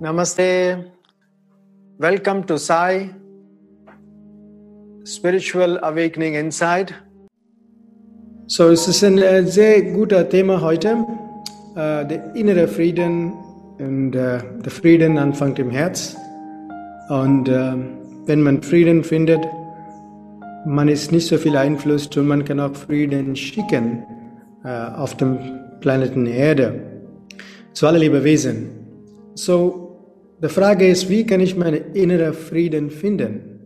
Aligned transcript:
Namaste. 0.00 0.92
Welcome 1.98 2.44
to 2.44 2.56
Sai 2.56 3.10
Spiritual 5.04 5.80
Awakening 5.82 6.34
Inside. 6.34 6.94
So, 8.46 8.68
es 8.68 8.86
ist 8.86 9.02
ein 9.02 9.18
äh, 9.18 9.42
sehr 9.42 9.82
guter 9.90 10.28
Thema 10.28 10.60
heute. 10.60 11.04
Uh, 11.74 12.04
der 12.04 12.32
innere 12.36 12.68
Frieden 12.68 13.32
und 13.78 14.14
uh, 14.14 14.38
Frieden 14.70 15.18
anfängt 15.18 15.58
im 15.58 15.70
Herz. 15.70 16.16
Und 17.08 17.48
uh, 17.48 17.95
wenn 18.26 18.42
man 18.42 18.62
Frieden 18.62 19.04
findet, 19.04 19.40
man 20.66 20.88
ist 20.88 21.12
nicht 21.12 21.28
so 21.28 21.38
viel 21.38 21.56
Einfluss 21.56 22.08
und 22.16 22.26
man 22.26 22.44
kann 22.44 22.60
auch 22.60 22.74
Frieden 22.74 23.36
schicken 23.36 24.04
auf 24.64 25.16
dem 25.16 25.38
Planeten 25.80 26.26
Erde 26.26 26.80
zu 27.72 27.86
alle 27.86 27.98
Lebewesen. 27.98 28.70
So, 29.34 29.86
die 30.42 30.48
Frage 30.48 30.88
ist, 30.88 31.08
wie 31.08 31.24
kann 31.24 31.40
ich 31.40 31.56
meinen 31.56 31.94
inneren 31.94 32.34
Frieden 32.34 32.90
finden? 32.90 33.56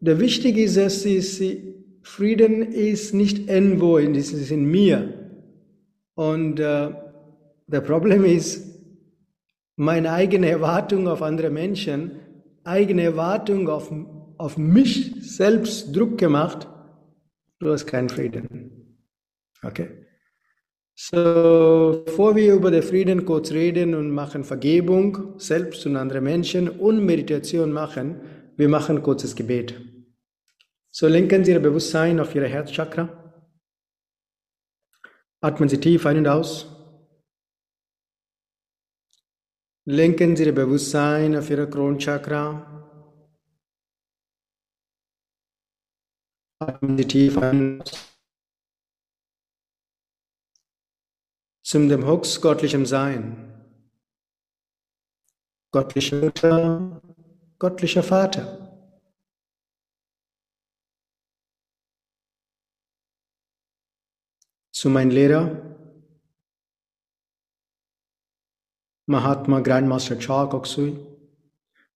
Der 0.00 0.20
Wichtige 0.20 0.62
ist, 0.62 0.76
dass 0.76 1.02
sie, 1.02 1.74
Frieden 2.02 2.62
ist 2.62 3.12
nicht 3.12 3.50
irgendwo, 3.50 3.98
es 3.98 4.32
ist 4.32 4.50
in 4.52 4.66
mir. 4.66 5.12
Und 6.14 6.60
äh, 6.60 6.90
das 7.66 7.84
Problem 7.84 8.24
ist, 8.24 8.64
meine 9.76 10.12
eigene 10.12 10.48
Erwartung 10.48 11.08
auf 11.08 11.22
andere 11.22 11.50
Menschen, 11.50 12.12
eigene 12.68 13.02
Erwartung 13.02 13.68
auf, 13.68 13.92
auf 14.36 14.58
mich 14.58 15.14
selbst 15.20 15.94
Druck 15.96 16.18
gemacht, 16.18 16.68
du 17.58 17.72
hast 17.72 17.86
keinen 17.86 18.08
Frieden. 18.08 18.98
Okay? 19.62 20.06
So, 20.94 22.02
bevor 22.04 22.34
wir 22.34 22.54
über 22.54 22.70
den 22.70 22.82
Frieden 22.82 23.24
kurz 23.24 23.52
reden 23.52 23.94
und 23.94 24.10
machen 24.10 24.42
Vergebung 24.42 25.38
selbst 25.38 25.86
und 25.86 25.96
andere 25.96 26.20
Menschen 26.20 26.68
und 26.68 27.04
Meditation 27.04 27.72
machen, 27.72 28.20
wir 28.56 28.68
machen 28.68 29.02
kurzes 29.02 29.36
Gebet. 29.36 29.80
So 30.90 31.06
lenken 31.06 31.44
Sie 31.44 31.52
Ihr 31.52 31.60
Bewusstsein 31.60 32.18
auf 32.18 32.34
Ihre 32.34 32.48
Herzchakra. 32.48 33.08
Atmen 35.40 35.68
Sie 35.68 35.78
tief 35.78 36.04
ein 36.06 36.18
und 36.18 36.26
aus. 36.26 36.77
Lenken 39.90 40.36
Sie 40.36 40.44
Ihr 40.44 40.54
Bewusstsein 40.54 41.34
auf 41.34 41.48
Ihre 41.48 41.66
Kronchakra. 41.66 42.46
Atmen 46.58 46.98
Sie 46.98 47.06
tief 47.06 47.38
ein 47.38 47.82
zum 51.62 51.88
dem 51.88 52.06
Hux 52.06 52.38
göttlichem 52.42 52.84
Sein. 52.84 53.22
Göttliche 55.72 56.16
Mutter, 56.16 57.00
göttlicher 57.58 58.02
Vater. 58.02 58.44
Zu 64.70 64.90
meinem 64.90 65.12
Lehrer, 65.12 65.67
Mahatma 69.10 69.60
Grandmaster 69.60 70.18
Cha 70.18 70.44
Koksui, 70.44 70.94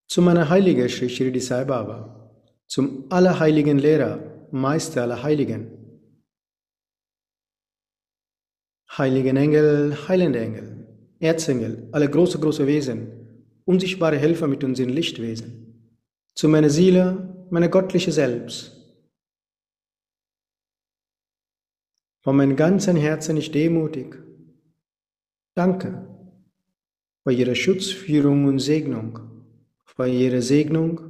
zu 0.08 0.22
meiner 0.22 0.48
Heiligen 0.48 0.88
Sri 0.88 1.10
Shirdi 1.10 1.40
Sai 1.40 1.66
Baba, 1.66 2.32
zum 2.66 3.04
allerheiligen 3.10 3.78
Lehrer, 3.78 4.48
Meister 4.50 5.02
aller 5.02 5.22
Heiligen, 5.22 5.66
Heiligen 8.96 9.36
Engel, 9.36 9.94
heilende 10.08 10.40
Engel, 10.40 10.86
Erzengel, 11.20 11.86
alle 11.92 12.08
große, 12.08 12.40
große 12.40 12.66
Wesen, 12.66 13.52
unsichtbare 13.66 14.16
Helfer 14.16 14.48
mit 14.48 14.64
uns 14.64 14.78
in 14.78 14.88
Lichtwesen, 14.88 15.98
zu 16.34 16.48
meiner 16.48 16.70
Seele, 16.70 17.46
meine 17.50 17.68
göttliche 17.68 18.10
Selbst. 18.10 18.72
Von 22.22 22.36
meinem 22.36 22.56
ganzen 22.56 22.96
Herzen 22.96 23.36
ich 23.36 23.50
demutig. 23.50 24.16
Danke 25.54 26.11
für 27.22 27.32
Ihre 27.32 27.54
Schutzführung 27.54 28.46
und 28.46 28.58
Segnung, 28.58 29.20
für 29.84 30.08
Ihre 30.08 30.42
Segnung 30.42 31.00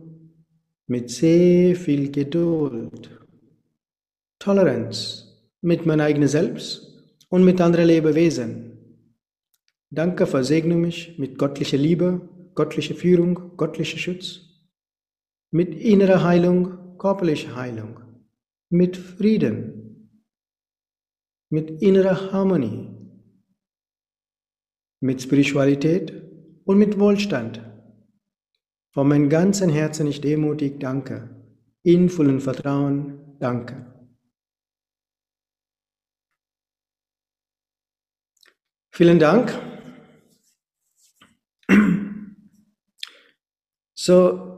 mit 0.87 1.11
sehr 1.11 1.75
viel 1.77 2.11
Geduld, 2.11 3.11
Toleranz 4.39 5.23
mit 5.63 5.87
meinem 5.87 6.01
eigenen 6.01 6.29
Selbst 6.29 6.93
und 7.29 7.45
mit 7.45 7.61
anderen 7.61 7.87
Lebewesen. 7.87 8.73
Danke, 9.91 10.27
versegne 10.27 10.75
mich 10.75 11.19
mit 11.19 11.39
göttlicher 11.39 11.79
Liebe, 11.79 12.21
göttlicher 12.55 12.95
Führung, 12.95 13.57
göttlicher 13.57 13.99
Schutz, 13.99 14.41
mit 15.51 15.75
innerer 15.75 16.25
Heilung, 16.25 16.99
körperlicher 16.99 17.55
Heilung, 17.57 18.01
mit 18.69 18.97
Frieden, 18.97 20.11
mit 21.51 21.83
innerer 21.83 22.33
Harmonie, 22.33 22.89
mit 25.03 25.21
Spiritualität 25.21 26.13
und 26.65 26.79
mit 26.79 26.99
Wohlstand. 26.99 27.61
Von 28.93 29.09
meinem 29.09 29.29
ganzen 29.29 29.69
Herzen 29.69 30.07
ich 30.07 30.21
demutig 30.21 30.79
danke, 30.79 31.29
in 31.83 32.09
vollem 32.09 32.41
Vertrauen 32.41 33.19
danke. 33.39 33.87
Vielen 38.91 39.19
Dank. 39.19 39.59
So, 43.95 44.53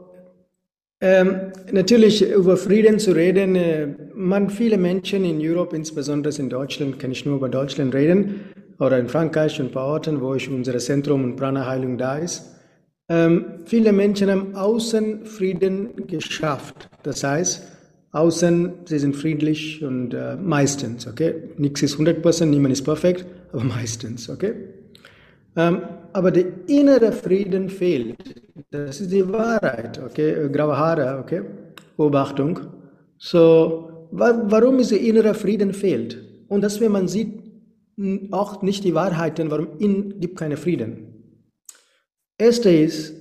ähm, 0.99 1.53
natürlich 1.71 2.27
über 2.27 2.57
Frieden 2.57 2.99
zu 2.99 3.11
reden, 3.11 3.55
äh, 3.55 3.95
man 4.13 4.49
viele 4.49 4.77
Menschen 4.77 5.23
in 5.23 5.39
Europa, 5.39 5.75
insbesondere 5.75 6.35
in 6.37 6.49
Deutschland, 6.49 6.99
kann 6.99 7.11
ich 7.11 7.25
nur 7.25 7.37
über 7.37 7.47
Deutschland 7.47 7.93
reden, 7.93 8.41
oder 8.79 8.99
in 8.99 9.07
Frankreich 9.07 9.59
und 9.59 9.67
ein 9.67 9.71
paar 9.71 9.87
Orten, 9.87 10.21
wo 10.21 10.35
ich 10.35 10.49
unser 10.49 10.77
Zentrum 10.77 11.23
und 11.23 11.35
Prana-Heilung 11.35 11.97
da 11.97 12.17
ist. 12.17 12.51
Ähm, 13.07 13.45
viele 13.65 13.93
Menschen 13.93 14.31
haben 14.31 14.55
außen 14.55 15.25
Frieden 15.25 16.07
geschafft. 16.07 16.89
Das 17.03 17.23
heißt, 17.23 17.75
Außen, 18.15 18.71
sie 18.85 18.99
sind 18.99 19.13
friedlich 19.13 19.83
und 19.83 20.13
äh, 20.13 20.37
meistens, 20.37 21.05
okay? 21.05 21.33
Nichts 21.57 21.81
ist 21.81 21.97
100%, 21.97 22.45
niemand 22.45 22.71
ist 22.71 22.83
perfekt, 22.83 23.25
aber 23.51 23.63
meistens, 23.77 24.29
okay? 24.29 24.53
Ähm, 25.57 25.81
aber 26.13 26.31
der 26.31 26.45
innere 26.67 27.11
Frieden 27.11 27.69
fehlt. 27.69 28.41
Das 28.71 29.01
ist 29.01 29.11
die 29.11 29.27
Wahrheit, 29.29 30.01
okay? 30.01 30.49
Graue 30.49 30.77
Haare, 30.77 31.19
okay? 31.19 31.41
Beobachtung. 31.97 32.59
So, 33.17 34.07
wa 34.11 34.43
warum 34.45 34.79
ist 34.79 34.91
der 34.91 35.01
innere 35.01 35.33
Frieden 35.33 35.73
fehlt? 35.73 36.17
Und 36.47 36.61
das, 36.61 36.79
wenn 36.79 36.93
man 36.93 37.09
sieht, 37.09 37.44
auch 38.31 38.61
nicht 38.61 38.83
die 38.83 38.93
Wahrheiten, 38.93 39.49
warum 39.51 39.79
in 39.79 40.19
gibt 40.19 40.37
keine 40.37 40.57
Frieden. 40.57 41.15
Erste 42.37 42.69
ist 42.69 43.13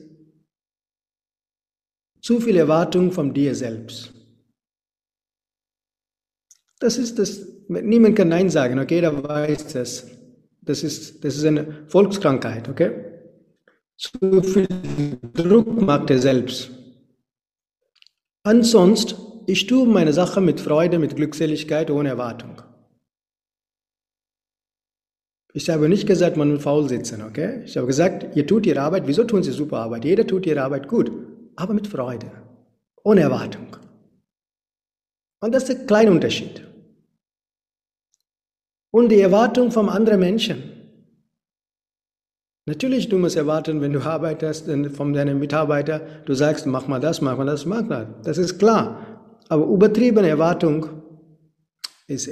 zu 2.20 2.40
viel 2.40 2.56
Erwartung 2.56 3.12
von 3.12 3.32
dir 3.32 3.54
selbst. 3.54 4.12
Das 6.80 6.98
ist 6.98 7.18
das, 7.18 7.46
niemand 7.68 8.16
kann 8.16 8.28
Nein 8.28 8.50
sagen, 8.50 8.78
okay, 8.78 8.96
jeder 8.96 9.22
weiß 9.22 9.72
das. 9.72 10.10
Das 10.60 10.82
ist, 10.82 11.24
das 11.24 11.36
ist 11.36 11.44
eine 11.44 11.84
Volkskrankheit, 11.88 12.68
okay? 12.68 12.90
Zu 13.96 14.42
viel 14.42 14.66
Druck 15.34 15.80
macht 15.80 16.10
er 16.10 16.18
selbst. 16.18 16.70
Ansonsten, 18.42 19.44
ich 19.46 19.66
tue 19.66 19.86
meine 19.86 20.12
Sache 20.12 20.40
mit 20.40 20.60
Freude, 20.60 20.98
mit 20.98 21.16
Glückseligkeit, 21.16 21.90
ohne 21.90 22.08
Erwartung. 22.08 22.63
Ich 25.56 25.70
habe 25.70 25.88
nicht 25.88 26.06
gesagt, 26.06 26.36
man 26.36 26.50
will 26.50 26.58
faul 26.58 26.88
sitzen, 26.88 27.22
okay? 27.22 27.62
Ich 27.64 27.76
habe 27.76 27.86
gesagt, 27.86 28.36
ihr 28.36 28.44
tut 28.44 28.66
ihre 28.66 28.80
Arbeit. 28.80 29.06
Wieso 29.06 29.22
tun 29.22 29.42
sie 29.44 29.52
super 29.52 29.78
Arbeit? 29.78 30.04
Jeder 30.04 30.26
tut 30.26 30.46
ihre 30.46 30.62
Arbeit 30.62 30.88
gut, 30.88 31.12
aber 31.54 31.72
mit 31.74 31.86
Freude, 31.86 32.30
ohne 33.04 33.20
Erwartung. 33.20 33.68
Und 35.40 35.54
das 35.54 35.68
ist 35.68 35.78
der 35.78 35.86
kleine 35.86 36.10
Unterschied 36.10 36.64
und 38.90 39.10
die 39.10 39.20
Erwartung 39.20 39.70
vom 39.72 39.88
anderen 39.88 40.20
Menschen. 40.20 40.62
Natürlich, 42.66 43.08
du 43.08 43.18
musst 43.18 43.36
erwarten, 43.36 43.80
wenn 43.80 43.92
du 43.92 44.00
arbeitest, 44.00 44.70
von 44.94 45.12
deinem 45.12 45.40
Mitarbeiter, 45.40 46.00
du 46.24 46.34
sagst, 46.34 46.66
mach 46.66 46.88
mal 46.88 47.00
das, 47.00 47.20
mach 47.20 47.36
mal 47.36 47.44
das, 47.44 47.66
mach 47.66 47.82
mal. 47.82 48.14
Das 48.22 48.38
ist 48.38 48.58
klar. 48.58 49.38
Aber 49.48 49.66
übertriebene 49.66 50.28
Erwartung 50.28 51.02
ist, 52.06 52.28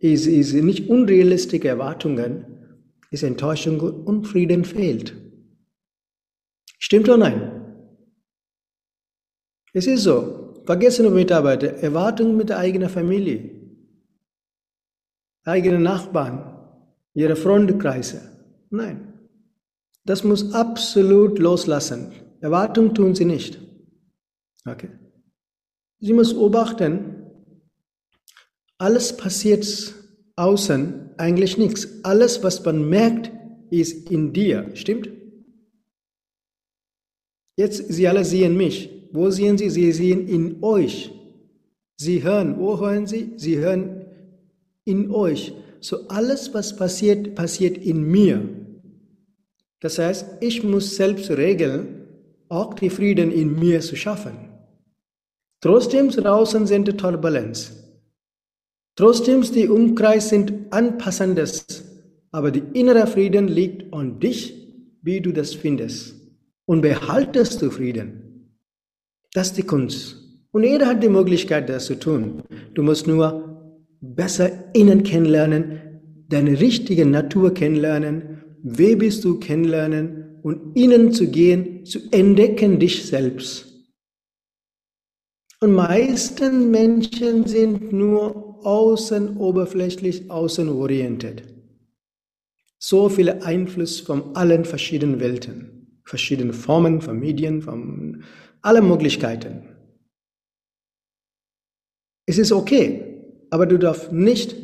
ist, 0.00 0.26
ist 0.26 0.52
nicht 0.54 0.88
unrealistische 0.88 1.68
Erwartungen, 1.68 2.44
ist 3.10 3.22
Enttäuschung 3.22 3.80
und 3.80 4.26
Frieden 4.26 4.64
fehlt. 4.64 5.14
Stimmt 6.78 7.08
oder 7.08 7.18
nein? 7.18 7.56
Es 9.72 9.86
ist 9.86 10.02
so. 10.02 10.62
Vergessene 10.64 11.10
Mitarbeiter, 11.10 11.74
Erwartungen 11.74 12.36
mit 12.36 12.48
der 12.48 12.58
eigenen 12.58 12.88
Familie, 12.88 13.50
eigene 15.44 15.78
Nachbarn, 15.78 16.56
ihre 17.14 17.36
Freundekreise. 17.36 18.20
Nein. 18.70 19.12
Das 20.04 20.24
muss 20.24 20.52
absolut 20.52 21.38
loslassen. 21.38 22.12
Erwartungen 22.40 22.94
tun 22.94 23.14
sie 23.14 23.24
nicht. 23.24 23.60
Okay. 24.66 24.90
Sie 26.00 26.12
muss 26.12 26.34
beobachten, 26.34 27.05
alles 28.78 29.16
passiert 29.16 29.94
außen, 30.36 31.10
eigentlich 31.16 31.56
nichts. 31.56 32.04
Alles, 32.04 32.42
was 32.42 32.64
man 32.64 32.88
merkt, 32.88 33.32
ist 33.70 34.10
in 34.10 34.32
dir. 34.32 34.70
Stimmt? 34.74 35.08
Jetzt, 37.56 37.92
Sie 37.92 38.06
alle 38.06 38.24
sehen 38.24 38.56
mich. 38.56 38.90
Wo 39.12 39.30
sehen 39.30 39.56
Sie? 39.56 39.70
Sie 39.70 39.92
sehen 39.92 40.28
in 40.28 40.62
euch. 40.62 41.10
Sie 41.96 42.22
hören. 42.22 42.58
Wo 42.58 42.78
hören 42.78 43.06
Sie? 43.06 43.32
Sie 43.36 43.58
hören 43.58 44.04
in 44.84 45.10
euch. 45.10 45.54
So 45.80 46.08
alles, 46.08 46.52
was 46.52 46.76
passiert, 46.76 47.34
passiert 47.34 47.78
in 47.78 48.02
mir. 48.02 48.46
Das 49.80 49.98
heißt, 49.98 50.38
ich 50.40 50.62
muss 50.62 50.96
selbst 50.96 51.30
regeln, 51.30 52.06
auch 52.48 52.74
die 52.74 52.90
Frieden 52.90 53.32
in 53.32 53.58
mir 53.58 53.80
zu 53.80 53.96
schaffen. 53.96 54.50
Trotzdem 55.60 56.10
draußen 56.10 56.66
sind 56.66 56.98
Turbulenz. 56.98 57.85
Trotzdem 58.96 59.42
die 59.42 59.68
Umkreis 59.68 60.30
sind 60.30 60.54
anpassendes, 60.70 61.84
aber 62.32 62.50
die 62.50 62.62
innere 62.72 63.06
Frieden 63.06 63.46
liegt 63.46 63.92
an 63.92 64.18
dich, 64.18 64.54
wie 65.02 65.20
du 65.20 65.32
das 65.32 65.54
findest. 65.54 66.14
Und 66.64 66.80
behaltest 66.80 67.62
du 67.62 67.70
Frieden. 67.70 68.50
Das 69.32 69.48
ist 69.48 69.58
die 69.58 69.62
Kunst. 69.62 70.16
Und 70.50 70.64
jeder 70.64 70.86
hat 70.86 71.02
die 71.02 71.10
Möglichkeit, 71.10 71.68
das 71.68 71.84
zu 71.84 71.96
tun. 71.96 72.42
Du 72.74 72.82
musst 72.82 73.06
nur 73.06 73.84
besser 74.00 74.50
innen 74.74 75.02
kennenlernen, 75.02 75.80
deine 76.28 76.58
richtige 76.58 77.04
Natur 77.04 77.52
kennenlernen, 77.52 78.42
wer 78.62 78.96
bist 78.96 79.24
du 79.24 79.38
kennenlernen 79.38 80.40
und 80.42 80.76
innen 80.76 81.12
zu 81.12 81.28
gehen, 81.28 81.84
zu 81.84 82.00
entdecken 82.10 82.78
dich 82.78 83.06
selbst. 83.06 83.66
Und 85.60 85.72
meisten 85.72 86.70
Menschen 86.70 87.46
sind 87.46 87.92
nur 87.92 88.45
außen 88.66 89.36
oberflächlich, 89.36 90.28
außen 90.28 90.68
orientiert. 90.68 91.44
So 92.78 93.08
viele 93.08 93.44
Einfluss 93.44 94.00
von 94.00 94.34
allen 94.34 94.64
verschiedenen 94.64 95.20
Welten, 95.20 96.00
verschiedene 96.04 96.52
Formen 96.52 97.00
von 97.00 97.18
Medien, 97.18 97.62
von 97.62 98.24
allen 98.62 98.88
Möglichkeiten. 98.88 99.68
Es 102.26 102.38
ist 102.38 102.50
okay, 102.50 103.22
aber 103.50 103.66
du 103.66 103.78
darfst 103.78 104.12
nicht 104.12 104.56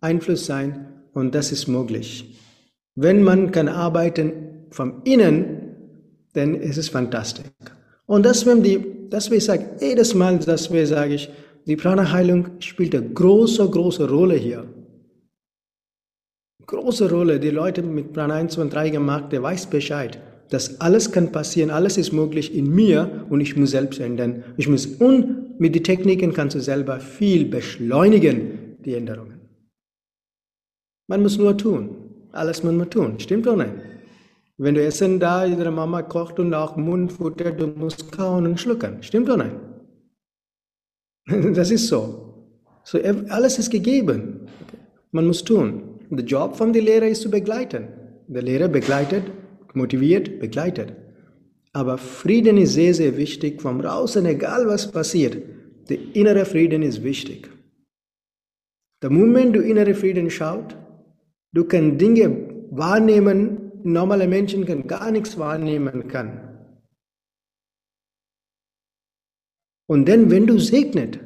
Einfluss 0.00 0.46
sein 0.46 1.04
und 1.12 1.34
das 1.34 1.52
ist 1.52 1.66
möglich. 1.66 2.38
Wenn 2.94 3.22
man 3.22 3.52
kann 3.52 3.68
arbeiten 3.68 4.32
vom 4.70 5.02
Innen, 5.04 5.76
dann 6.32 6.54
ist 6.54 6.78
es 6.78 6.88
fantastisch. 6.88 7.46
Und 8.06 8.24
das, 8.24 8.46
wenn 8.46 8.62
die 8.62 8.96
das 9.10 9.30
wir 9.30 9.40
sagen, 9.40 9.66
jedes 9.80 10.14
Mal, 10.14 10.38
dass 10.38 10.72
wir 10.72 10.86
sage 10.86 11.14
ich, 11.14 11.30
die 11.66 11.76
Prana-Heilung 11.76 12.60
spielt 12.60 12.94
eine 12.94 13.08
große, 13.10 13.68
große 13.68 14.08
Rolle 14.08 14.36
hier. 14.36 14.66
Große 16.64 17.10
Rolle. 17.10 17.38
Die 17.38 17.50
Leute 17.50 17.82
mit 17.82 18.12
Prana 18.12 18.34
1 18.34 18.58
und 18.58 18.72
3 18.72 18.90
gemacht, 18.90 19.32
der 19.32 19.42
weiß 19.42 19.66
Bescheid. 19.66 20.20
dass 20.50 20.80
alles 20.80 21.10
kann 21.10 21.32
passieren, 21.32 21.70
alles 21.70 21.98
ist 21.98 22.12
möglich 22.12 22.54
in 22.54 22.72
mir 22.72 23.26
und 23.30 23.40
ich 23.40 23.56
muss 23.56 23.70
selbst 23.70 24.00
ändern. 24.00 24.44
Ich 24.56 24.68
muss, 24.68 24.86
und 24.86 25.58
mit 25.58 25.74
den 25.74 25.84
Techniken 25.84 26.32
kannst 26.32 26.54
du 26.54 26.60
selber 26.60 27.00
viel 27.00 27.46
beschleunigen, 27.46 28.76
die 28.84 28.94
Änderungen. 28.94 29.40
Man 31.08 31.22
muss 31.22 31.38
nur 31.38 31.56
tun. 31.56 31.90
Alles 32.32 32.62
muss 32.62 32.74
man 32.74 32.90
tun. 32.90 33.18
Stimmt 33.18 33.46
oder 33.46 33.64
nicht? 33.64 33.74
Wenn 34.58 34.74
du 34.74 34.82
Essen 34.82 35.20
da, 35.20 35.44
ihre 35.44 35.70
Mama 35.70 36.02
kocht 36.02 36.38
und 36.38 36.52
auch 36.54 36.76
Mundfutter, 36.76 37.52
du 37.52 37.66
musst 37.66 38.10
kauen 38.12 38.46
und 38.46 38.60
schlucken. 38.60 39.02
Stimmt 39.02 39.28
oder 39.28 39.44
nicht? 39.44 39.56
Das 41.54 41.70
ist 41.70 41.88
so. 41.88 42.34
So 42.84 42.98
alles 43.28 43.58
ist 43.58 43.70
gegeben. 43.70 44.46
Man 45.10 45.26
muss 45.26 45.42
tun. 45.44 45.82
Der 46.10 46.24
Job 46.24 46.56
der 46.58 46.82
Lehrer 46.82 47.08
ist 47.08 47.22
zu 47.22 47.30
begleiten. 47.30 47.88
Der 48.28 48.42
Lehrer 48.42 48.68
begleitet, 48.68 49.24
motiviert, 49.74 50.38
begleitet. 50.38 50.92
Aber 51.72 51.98
Frieden 51.98 52.56
ist 52.58 52.74
sehr, 52.74 52.94
sehr 52.94 53.16
wichtig. 53.16 53.60
Vom 53.60 53.82
Draußen, 53.82 54.24
egal 54.24 54.66
was 54.66 54.90
passiert, 54.90 55.36
der 55.88 55.98
innere 56.14 56.44
Frieden 56.44 56.82
ist 56.82 57.02
wichtig. 57.02 57.50
Der 59.02 59.10
Moment 59.10 59.54
du 59.54 59.60
innere 59.60 59.94
Frieden 59.94 60.30
schaut, 60.30 60.76
du 61.52 61.64
kannst 61.64 62.00
Dinge 62.00 62.48
wahrnehmen, 62.70 63.72
normale 63.82 64.26
Menschen 64.26 64.64
kann 64.64 64.86
gar 64.86 65.10
nichts 65.10 65.38
wahrnehmen 65.38 66.08
kann. 66.08 66.45
Und 69.86 70.08
dann, 70.08 70.30
wenn 70.30 70.46
du 70.46 70.58
segnet, 70.58 71.18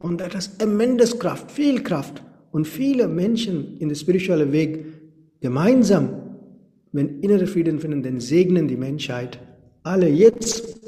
und 0.00 0.20
das 0.20 0.34
ist 0.34 0.62
immense 0.62 1.16
Kraft, 1.18 1.50
viel 1.50 1.82
Kraft, 1.82 2.22
und 2.50 2.66
viele 2.66 3.08
Menschen 3.08 3.76
in 3.78 3.88
der 3.88 3.96
spirituellen 3.96 4.52
Weg 4.52 4.84
gemeinsam, 5.40 6.10
wenn 6.92 7.20
innere 7.20 7.46
Frieden 7.46 7.78
finden, 7.78 8.02
dann 8.02 8.20
segnen 8.20 8.66
die 8.68 8.76
Menschheit. 8.76 9.38
Alle 9.82 10.08
jetzt, 10.08 10.78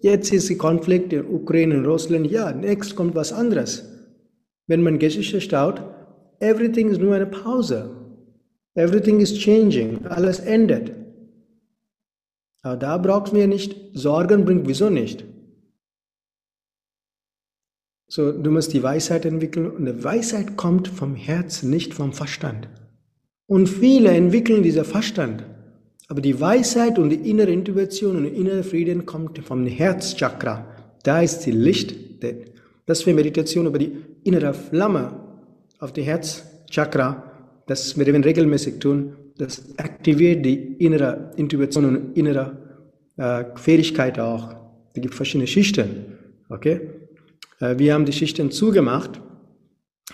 jetzt 0.00 0.32
ist 0.32 0.48
der 0.48 0.56
Konflikt 0.56 1.12
in 1.12 1.26
Ukraine 1.26 1.78
und 1.78 1.86
Russland, 1.86 2.30
ja, 2.30 2.52
next 2.52 2.96
kommt 2.96 3.14
was 3.14 3.32
anderes. 3.32 3.84
Wenn 4.66 4.82
man 4.82 4.98
Geschichte 4.98 5.40
staut, 5.40 5.82
everything 6.40 6.88
ist 6.88 7.00
nur 7.00 7.14
eine 7.14 7.26
Pause. 7.26 7.90
Everything 8.74 9.20
is 9.20 9.34
changing. 9.34 10.06
Alles 10.06 10.40
ändert. 10.40 10.92
Aber 12.62 12.76
da 12.76 12.98
braucht 12.98 13.32
mir 13.32 13.46
nicht 13.46 13.76
Sorgen 13.94 14.44
bringt, 14.44 14.68
wieso 14.68 14.90
nicht? 14.90 15.24
So, 18.12 18.32
du 18.32 18.50
musst 18.50 18.72
die 18.72 18.82
Weisheit 18.82 19.24
entwickeln 19.24 19.70
und 19.70 19.86
die 19.86 20.02
Weisheit 20.02 20.56
kommt 20.56 20.88
vom 20.88 21.14
Herz, 21.14 21.62
nicht 21.62 21.94
vom 21.94 22.12
Verstand. 22.12 22.68
Und 23.46 23.68
viele 23.68 24.10
entwickeln 24.10 24.64
dieser 24.64 24.84
Verstand. 24.84 25.44
Aber 26.08 26.20
die 26.20 26.40
Weisheit 26.40 26.98
und 26.98 27.10
die 27.10 27.30
innere 27.30 27.52
Intuition 27.52 28.16
und 28.16 28.24
der 28.24 28.34
innere 28.34 28.64
Frieden 28.64 29.06
kommt 29.06 29.38
vom 29.38 29.64
Herzchakra. 29.64 30.66
Da 31.04 31.22
ist 31.22 31.46
die 31.46 31.52
Licht. 31.52 31.94
Das 32.86 33.02
für 33.02 33.14
Meditation 33.14 33.66
über 33.66 33.78
die 33.78 33.92
innere 34.24 34.54
Flamme 34.54 35.12
auf 35.78 35.92
die 35.92 36.02
Herzchakra 36.02 37.30
das 37.70 37.96
wir 37.96 38.24
regelmäßig 38.24 38.80
tun, 38.80 39.12
das 39.38 39.62
aktiviert 39.78 40.44
die 40.44 40.74
innere 40.84 41.30
Intuition 41.36 41.84
und 41.84 42.16
innere 42.16 42.58
äh, 43.16 43.44
Fähigkeit 43.54 44.18
auch. 44.18 44.56
Es 44.92 45.00
gibt 45.00 45.14
verschiedene 45.14 45.46
Schichten. 45.46 46.18
Okay? 46.48 46.80
Äh, 47.60 47.78
wir 47.78 47.94
haben 47.94 48.04
die 48.04 48.12
Schichten 48.12 48.50
zugemacht 48.50 49.20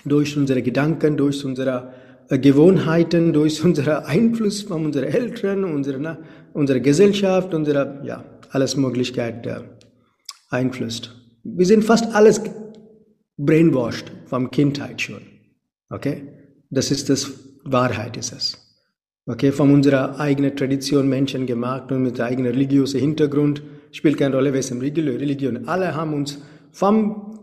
durch 0.05 0.37
unsere 0.37 0.63
Gedanken, 0.63 1.17
durch 1.17 1.45
unsere 1.45 1.93
äh, 2.29 2.39
Gewohnheiten, 2.39 3.33
durch 3.33 3.65
unseren 3.65 4.05
Einfluss 4.05 4.63
von 4.63 4.85
unseren 4.85 5.05
Eltern, 5.05 5.65
unserer, 5.65 6.19
unserer 6.53 6.81
Gesellschaft, 6.81 7.55
unserer, 7.55 8.05
ja, 8.05 8.25
alles 8.51 8.77
Möglichkeit 8.77 9.47
äh. 10.51 11.13
Wir 11.43 11.67
sind 11.67 11.85
fast 11.85 12.15
alles 12.15 12.41
brainwashed 13.37 14.11
vom 14.27 14.51
Kindheit 14.51 15.01
schon. 15.01 15.23
Okay? 15.91 16.29
Das 16.71 16.91
ist 16.91 17.09
das 17.11 17.33
Wahrheit 17.65 18.17
ist 18.17 18.33
es. 18.33 18.59
Okay, 19.29 19.51
von 19.51 19.73
unserer 19.73 20.21
eigenen 20.21 20.57
Tradition 20.57 21.09
Menschen 21.09 21.47
gemacht 21.47 21.91
und 21.91 22.03
mit 22.05 22.21
eigenem 22.21 22.53
religiösen 22.53 23.01
Hintergrund 23.01 23.61
spielt 23.91 24.19
keine 24.19 24.37
Rolle, 24.37 24.53
wessen 24.53 24.81
Religion. 24.81 25.67
Alle 25.67 25.97
haben 25.97 26.15
uns 26.15 26.39
vom, 26.71 27.36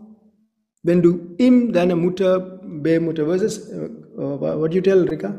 wenn 0.84 1.02
du 1.02 1.34
in 1.38 1.72
deiner 1.72 1.96
Mutter, 1.96 2.60
Mutter, 2.62 3.26
was 3.26 3.42
ist, 3.42 3.72
uh, 4.16 4.38
what 4.38 4.72
you 4.74 4.80
tell, 4.80 5.02
Rika? 5.08 5.34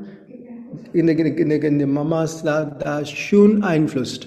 In 0.92 1.08
der, 1.08 1.18
in 1.18 1.50
der, 1.50 1.64
in 1.64 1.78
der 1.78 1.88
Mamas, 1.88 2.44
da, 2.44 2.66
da 2.66 3.06
schon 3.06 3.64
Einfluss. 3.64 4.20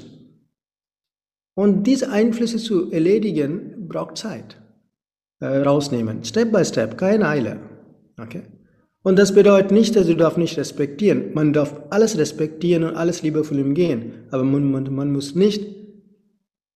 Und 1.55 1.87
diese 1.87 2.11
Einflüsse 2.11 2.59
zu 2.59 2.91
erledigen, 2.93 3.89
braucht 3.89 4.17
Zeit. 4.17 4.57
Äh, 5.41 5.59
rausnehmen. 5.59 6.25
Step 6.25 6.53
by 6.53 6.65
step, 6.65 6.97
keine 6.97 7.29
Eile. 7.29 7.59
Okay? 8.21 8.43
Und 9.03 9.19
das 9.19 9.35
bedeutet 9.35 9.71
nicht, 9.71 9.97
dass 9.97 10.07
du 10.07 10.15
darfst 10.15 10.39
nicht 10.39 10.59
respektieren. 10.59 11.33
Man 11.35 11.53
darf 11.53 11.81
alles 11.91 12.19
respektieren 12.19 12.85
und 12.85 12.97
alles 12.97 13.23
liebevoll 13.23 13.61
umgehen. 13.61 14.27
Aber 14.31 14.45
man, 14.45 14.71
man, 14.71 14.95
man 14.95 15.13
muss 15.13 15.35
nicht 15.35 15.65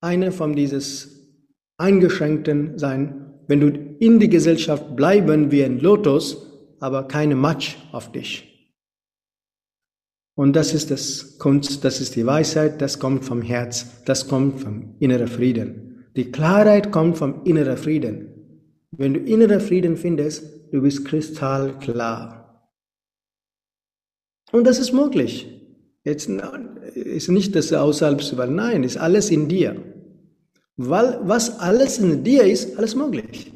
einer 0.00 0.32
von 0.32 0.56
dieses 0.56 1.28
Eingeschränkten 1.76 2.78
sein, 2.78 3.31
wenn 3.46 3.60
du 3.60 3.96
in 3.98 4.18
die 4.20 4.28
Gesellschaft 4.28 4.96
bleiben 4.96 5.50
wie 5.50 5.64
ein 5.64 5.78
Lotus, 5.80 6.46
aber 6.80 7.06
keine 7.08 7.36
Matsch 7.36 7.76
auf 7.92 8.10
dich. 8.12 8.48
Und 10.34 10.54
das 10.56 10.72
ist 10.72 10.90
das 10.90 11.38
Kunst, 11.38 11.84
das 11.84 12.00
ist 12.00 12.16
die 12.16 12.26
Weisheit, 12.26 12.80
das 12.80 12.98
kommt 12.98 13.24
vom 13.24 13.42
Herz, 13.42 14.02
das 14.04 14.28
kommt 14.28 14.60
vom 14.60 14.94
inneren 14.98 15.28
Frieden. 15.28 16.06
Die 16.16 16.30
Klarheit 16.30 16.90
kommt 16.90 17.18
vom 17.18 17.44
inneren 17.44 17.76
Frieden. 17.76 18.28
Wenn 18.90 19.14
du 19.14 19.20
inneren 19.20 19.60
Frieden 19.60 19.96
findest, 19.96 20.44
du 20.72 20.82
bist 20.82 21.04
kristallklar. 21.04 22.70
Und 24.52 24.66
das 24.66 24.78
ist 24.78 24.92
möglich. 24.92 25.48
Jetzt 26.04 26.28
ist 26.94 27.28
nicht 27.28 27.54
das 27.54 27.72
außerhalb, 27.72 28.20
weil 28.36 28.50
nein, 28.50 28.84
ist 28.84 28.96
alles 28.96 29.30
in 29.30 29.48
dir. 29.48 29.91
Weil 30.76 31.20
was 31.22 31.58
alles 31.58 31.98
in 31.98 32.24
dir 32.24 32.44
ist, 32.44 32.76
alles 32.78 32.94
möglich. 32.94 33.52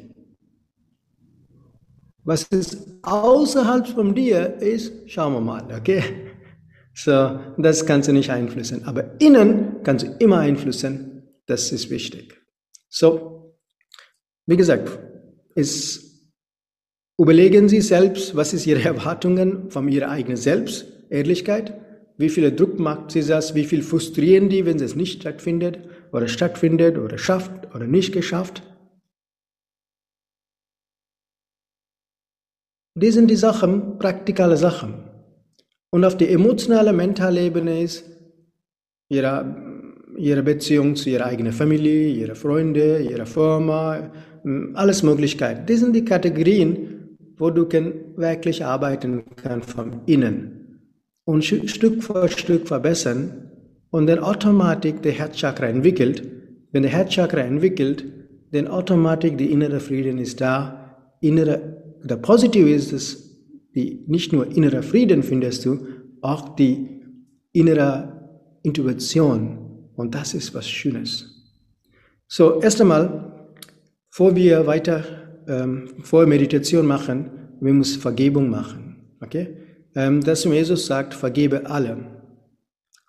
Was 2.23 2.43
ist 2.43 2.77
außerhalb 3.03 3.87
von 3.87 4.13
dir 4.13 4.55
ist, 4.57 5.09
schauen 5.09 5.33
wir 5.33 5.41
mal, 5.41 5.63
okay? 5.73 6.03
So, 6.93 7.39
das 7.57 7.85
kannst 7.85 8.09
du 8.09 8.13
nicht 8.13 8.29
einflussen. 8.29 8.83
Aber 8.85 9.21
innen 9.21 9.83
kannst 9.83 10.05
du 10.05 10.11
immer 10.19 10.39
einflussen. 10.39 11.23
Das 11.45 11.71
ist 11.71 11.89
wichtig. 11.89 12.41
So, 12.89 13.55
wie 14.45 14.57
gesagt, 14.57 14.99
ist, 15.55 16.03
überlegen 17.17 17.69
Sie 17.69 17.81
selbst, 17.81 18.35
was 18.35 18.53
ist 18.53 18.65
Ihre 18.67 18.83
Erwartungen 18.83 19.69
von 19.69 19.87
Ihrer 19.87 20.09
eigenen 20.09 20.37
Selbst, 20.37 20.85
Ehrlichkeit. 21.09 21.79
Wie 22.17 22.29
viel 22.29 22.51
Druck 22.55 22.79
macht 22.79 23.11
Sie 23.11 23.21
das? 23.21 23.53
Wie 23.53 23.63
viel 23.63 23.83
frustrieren 23.83 24.49
die, 24.49 24.65
wenn 24.65 24.79
es 24.79 24.95
nicht 24.95 25.21
stattfindet 25.21 25.79
oder 26.11 26.27
stattfindet 26.27 26.97
oder 26.97 27.17
schafft 27.19 27.73
oder 27.75 27.85
nicht 27.85 28.11
geschafft? 28.11 28.63
Das 32.95 33.13
sind 33.13 33.29
die 33.29 33.35
Sachen, 33.35 33.99
praktikale 33.99 34.57
Sachen. 34.57 34.95
Und 35.91 36.03
auf 36.03 36.17
der 36.17 36.31
emotionalen, 36.31 36.95
mentalen 36.95 37.37
Ebene 37.37 37.83
ist 37.83 38.03
ihre, 39.09 39.55
ihre 40.17 40.41
Beziehung 40.41 40.95
zu 40.95 41.11
ihrer 41.11 41.27
eigenen 41.27 41.53
Familie, 41.53 42.09
ihre 42.09 42.33
Freunde, 42.33 42.99
ihre 42.99 43.27
Firma, 43.27 44.11
alles 44.73 45.03
Möglichkeiten. 45.03 45.67
Das 45.67 45.79
sind 45.79 45.95
die 45.95 46.03
Kategorien, 46.03 47.17
wo 47.37 47.51
du 47.51 47.69
wirklich 47.69 48.65
arbeiten 48.65 49.23
kannst 49.35 49.69
von 49.69 50.01
innen 50.07 50.66
und 51.27 51.43
Stück 51.43 52.03
für 52.03 52.29
Stück 52.29 52.69
verbessern 52.69 53.51
und 53.89 54.07
dann 54.07 54.19
automatisch 54.19 54.93
der 55.03 55.11
Herzchakra 55.11 55.67
entwickelt. 55.67 56.23
Wenn 56.71 56.83
der 56.83 56.91
Herzchakra 56.91 57.41
entwickelt, 57.41 58.05
dann 58.53 58.67
automatisch 58.67 59.33
die 59.35 59.51
innere 59.51 59.81
Frieden 59.81 60.19
ist 60.19 60.39
da, 60.39 60.95
innere 61.19 61.83
der 62.01 62.15
Positive 62.15 62.69
ist 62.69 62.93
es, 62.93 63.37
die, 63.75 64.05
nicht 64.07 64.31
nur 64.31 64.47
innerer 64.55 64.81
Frieden 64.81 65.21
findest 65.21 65.65
du, 65.65 65.85
auch 66.21 66.55
die 66.55 67.01
innere 67.51 68.59
Intuition. 68.63 69.89
Und 69.95 70.15
das 70.15 70.33
ist 70.33 70.53
was 70.53 70.69
Schönes. 70.69 71.25
So, 72.27 72.61
erst 72.61 72.79
einmal, 72.79 73.49
bevor 74.09 74.33
wir 74.33 74.65
weiter, 74.65 75.03
ähm, 75.49 75.89
vor 76.03 76.25
Meditation 76.25 76.85
machen, 76.85 77.29
wir 77.59 77.73
müssen 77.73 77.99
Vergebung 77.99 78.49
machen. 78.49 79.17
Okay? 79.19 79.66
Ähm, 79.97 80.23
dass 80.23 80.43
Jesus 80.43 80.85
sagt, 80.85 81.15
vergebe 81.15 81.65
allem. 81.71 82.05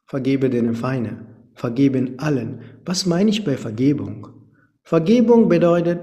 Vergebe 0.06 0.48
den 0.48 0.74
Feinden. 0.74 1.26
Vergeben 1.52 2.18
allen. 2.18 2.60
Was 2.86 3.04
meine 3.04 3.28
ich 3.28 3.44
bei 3.44 3.58
Vergebung? 3.58 4.28
Vergebung 4.84 5.50
bedeutet 5.50 6.00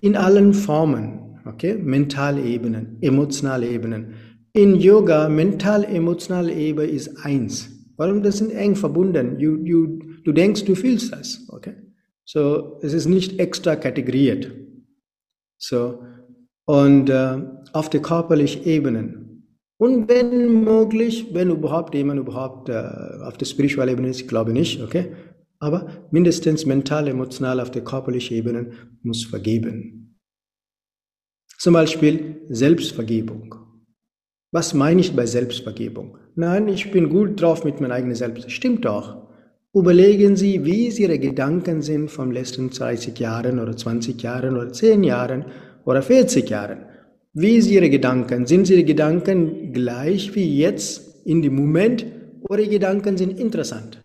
in 0.00 0.16
allen 0.16 0.54
Formen. 0.54 1.38
Okay? 1.44 1.74
Mentale 1.74 2.42
Ebenen, 2.42 2.96
emotionale 3.02 3.68
Ebenen. 3.68 4.14
In 4.54 4.74
Yoga, 4.76 5.28
mental-emotionale 5.28 6.54
Ebene 6.54 6.88
ist 6.88 7.18
eins. 7.22 7.68
Warum? 7.98 8.22
Das 8.22 8.38
sind 8.38 8.52
eng 8.52 8.74
verbunden. 8.74 9.38
You, 9.38 9.56
you, 9.66 9.98
du 10.24 10.32
denkst, 10.32 10.64
du 10.64 10.76
fühlst 10.76 11.12
das. 11.12 11.46
Okay? 11.50 11.74
So, 12.24 12.78
es 12.80 12.94
ist 12.94 13.06
nicht 13.06 13.38
extra 13.38 13.76
kategoriert. 13.76 14.50
So, 15.58 16.02
und 16.64 17.10
äh, 17.10 17.42
auf 17.74 17.90
der 17.90 18.00
körperlichen 18.00 18.64
Ebene. 18.64 19.27
Und 19.78 20.08
wenn 20.08 20.64
möglich, 20.64 21.28
wenn 21.32 21.50
überhaupt 21.50 21.94
jemand 21.94 22.18
überhaupt 22.18 22.68
äh, 22.68 22.82
auf 23.22 23.38
der 23.38 23.46
spirituellen 23.46 23.92
Ebene 23.92 24.08
ist, 24.08 24.20
ich 24.20 24.28
glaube 24.28 24.52
nicht, 24.52 24.82
okay? 24.82 25.12
Aber 25.60 25.88
mindestens 26.10 26.66
mental, 26.66 27.08
emotional 27.08 27.60
auf 27.60 27.70
der 27.70 27.84
körperlichen 27.84 28.36
Ebene 28.36 28.70
muss 29.02 29.24
vergeben. 29.24 30.18
Zum 31.58 31.74
Beispiel 31.74 32.42
Selbstvergebung. 32.48 33.54
Was 34.50 34.74
meine 34.74 35.00
ich 35.00 35.14
bei 35.14 35.26
Selbstvergebung? 35.26 36.18
Nein, 36.34 36.68
ich 36.68 36.90
bin 36.90 37.08
gut 37.08 37.40
drauf 37.40 37.64
mit 37.64 37.80
meinem 37.80 37.92
eigenen 37.92 38.14
Selbst. 38.14 38.50
Stimmt 38.50 38.84
doch. 38.84 39.28
Überlegen 39.74 40.36
Sie, 40.36 40.64
wie 40.64 40.88
Ihre 40.88 41.18
Gedanken 41.18 41.82
sind 41.82 42.10
von 42.10 42.32
letzten 42.32 42.70
30 42.70 43.18
Jahren 43.18 43.58
oder 43.58 43.76
20 43.76 44.20
Jahren 44.22 44.56
oder 44.56 44.72
10 44.72 45.04
Jahren 45.04 45.44
oder 45.84 46.02
40 46.02 46.48
Jahren. 46.48 46.87
Wie 47.40 47.60
sind 47.60 47.72
Ihre 47.72 47.88
Gedanken? 47.88 48.46
Sind 48.46 48.68
Ihre 48.68 48.82
Gedanken 48.82 49.72
gleich 49.72 50.34
wie 50.34 50.58
jetzt 50.58 51.24
in 51.24 51.40
dem 51.40 51.54
Moment 51.54 52.04
oder 52.48 52.60
Ihre 52.60 52.72
Gedanken 52.72 53.16
sind 53.16 53.38
interessant? 53.38 54.02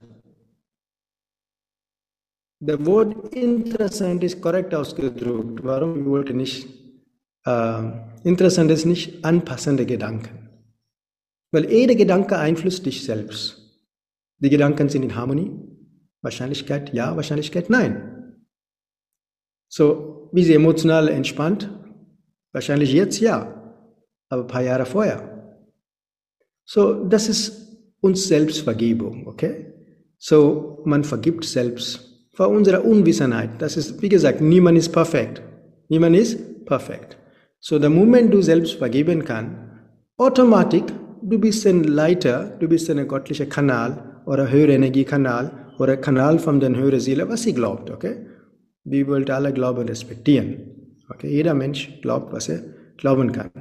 Das 2.59 2.85
Wort 2.85 3.33
interessant 3.35 4.23
ist 4.23 4.39
korrekt 4.39 4.73
ausgedrückt. 4.75 5.63
Warum 5.63 6.05
wollte 6.05 6.33
nicht 6.33 6.67
äh, 7.45 7.91
interessant 8.23 8.71
ist 8.71 8.85
nicht 8.85 9.25
anpassende 9.25 9.85
Gedanken. 9.85 10.49
Weil 11.51 11.71
jeder 11.71 11.95
Gedanke 11.95 12.37
einflusst 12.37 12.85
dich 12.85 13.03
selbst. 13.03 13.59
Die 14.39 14.49
Gedanken 14.49 14.89
sind 14.89 15.03
in 15.03 15.15
Harmonie. 15.15 15.51
Wahrscheinlichkeit 16.21 16.93
ja, 16.93 17.15
Wahrscheinlichkeit 17.15 17.69
nein. 17.69 18.45
So, 19.69 20.29
wie 20.31 20.43
sie 20.43 20.53
emotional 20.53 21.09
entspannt? 21.09 21.69
Wahrscheinlich 22.53 22.93
jetzt 22.93 23.19
ja, 23.19 23.51
aber 24.29 24.43
ein 24.43 24.47
paar 24.47 24.61
Jahre 24.61 24.85
vorher. 24.85 25.57
So, 26.65 27.03
das 27.03 27.27
ist 27.27 27.77
uns 27.99 28.27
Selbstvergebung, 28.27 29.27
okay? 29.27 29.73
So, 30.17 30.81
man 30.85 31.03
vergibt 31.03 31.43
selbst 31.43 32.27
vor 32.33 32.49
unserer 32.49 32.85
Unwissenheit. 32.85 33.49
Das 33.59 33.75
ist, 33.75 34.01
wie 34.01 34.09
gesagt, 34.09 34.39
niemand 34.39 34.77
ist 34.77 34.91
perfekt. 34.91 35.41
Niemand 35.89 36.15
ist 36.15 36.65
perfekt. 36.65 37.17
So, 37.59 37.79
der 37.79 37.89
Moment 37.89 38.33
du 38.33 38.41
selbst 38.41 38.73
vergeben 38.73 39.25
kannst, 39.25 39.57
automatisch, 40.17 40.83
du 41.21 41.39
bist 41.39 41.65
ein 41.65 41.83
Leiter, 41.83 42.55
du 42.59 42.67
bist 42.67 42.89
ein 42.89 43.07
göttlicher 43.07 43.45
Kanal 43.45 44.21
oder 44.25 44.49
höhere 44.49 44.73
Energiekanal 44.73 45.51
oder 45.79 45.97
Kanal 45.97 46.39
von 46.39 46.59
der 46.59 46.75
höheren 46.75 46.99
Seele, 46.99 47.27
was 47.27 47.43
sie 47.43 47.53
glaubt, 47.53 47.89
okay? 47.89 48.27
Wir 48.83 49.07
wollen 49.07 49.29
alle 49.29 49.53
Glauben 49.53 49.87
respektieren. 49.87 50.82
Okay? 51.09 51.29
Jeder 51.29 51.53
Mensch 51.53 52.01
glaubt, 52.01 52.31
was 52.31 52.49
er 52.49 52.63
glauben 52.97 53.31
kann. 53.31 53.51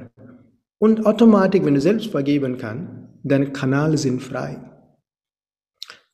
Und 0.79 1.05
automatisch, 1.05 1.63
wenn 1.63 1.75
du 1.75 1.81
selbst 1.81 2.11
vergeben 2.11 2.57
kannst, 2.57 2.91
deine 3.23 3.51
Kanäle 3.51 3.97
sind 3.97 4.21
frei. 4.21 4.59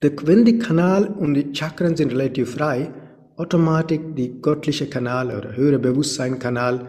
Wenn 0.01 0.45
die 0.45 0.59
Kanal 0.59 1.07
und 1.07 1.33
die 1.33 1.53
Chakren 1.53 1.95
sind 1.95 2.11
relativ 2.13 2.53
frei, 2.53 2.93
automatisch 3.35 3.99
die 4.15 4.41
göttliche 4.41 4.87
Kanal 4.87 5.35
oder 5.35 5.55
höhere 5.55 5.79
Bewusstseinkanal 5.79 6.87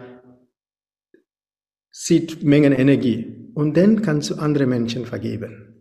Mengen 2.41 2.71
Energie 2.71 3.51
und 3.53 3.75
dann 3.75 4.01
kannst 4.01 4.29
du 4.29 4.35
andere 4.35 4.65
Menschen 4.65 5.05
vergeben. 5.05 5.71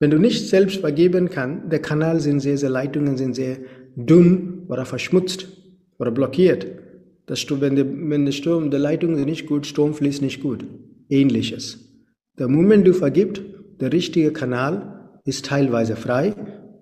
Wenn 0.00 0.10
du 0.10 0.18
nicht 0.18 0.48
selbst 0.48 0.80
vergeben 0.80 1.30
kannst, 1.30 1.72
der 1.72 1.80
Kanal 1.80 2.20
sind 2.20 2.40
sehr, 2.40 2.58
sehr 2.58 2.70
Leitungen 2.70 3.16
sind 3.16 3.34
sehr 3.34 3.58
dünn 3.96 4.66
oder 4.68 4.84
verschmutzt 4.84 5.48
oder 5.98 6.10
blockiert. 6.10 6.66
Das, 7.26 7.44
wenn, 7.60 7.76
der, 7.76 7.86
wenn 7.86 8.24
der 8.24 8.32
Sturm, 8.32 8.70
der 8.70 8.80
Leitung 8.80 9.16
ist 9.16 9.26
nicht 9.26 9.46
gut, 9.46 9.66
Strom 9.66 9.94
fließt 9.94 10.22
nicht 10.22 10.40
gut. 10.40 10.64
Ähnliches. 11.08 11.78
Der 12.38 12.48
Moment 12.48 12.86
du 12.86 12.94
vergibst, 12.94 13.42
der 13.80 13.92
richtige 13.92 14.32
Kanal 14.32 15.20
ist 15.24 15.44
teilweise 15.44 15.96
frei, 15.96 16.34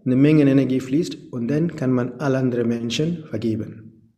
eine 0.04 0.16
Menge 0.16 0.48
Energie 0.48 0.80
fließt 0.80 1.32
und 1.32 1.48
dann 1.48 1.74
kann 1.74 1.90
man 1.90 2.12
alle 2.20 2.38
anderen 2.38 2.68
Menschen 2.68 3.24
vergeben. 3.28 4.12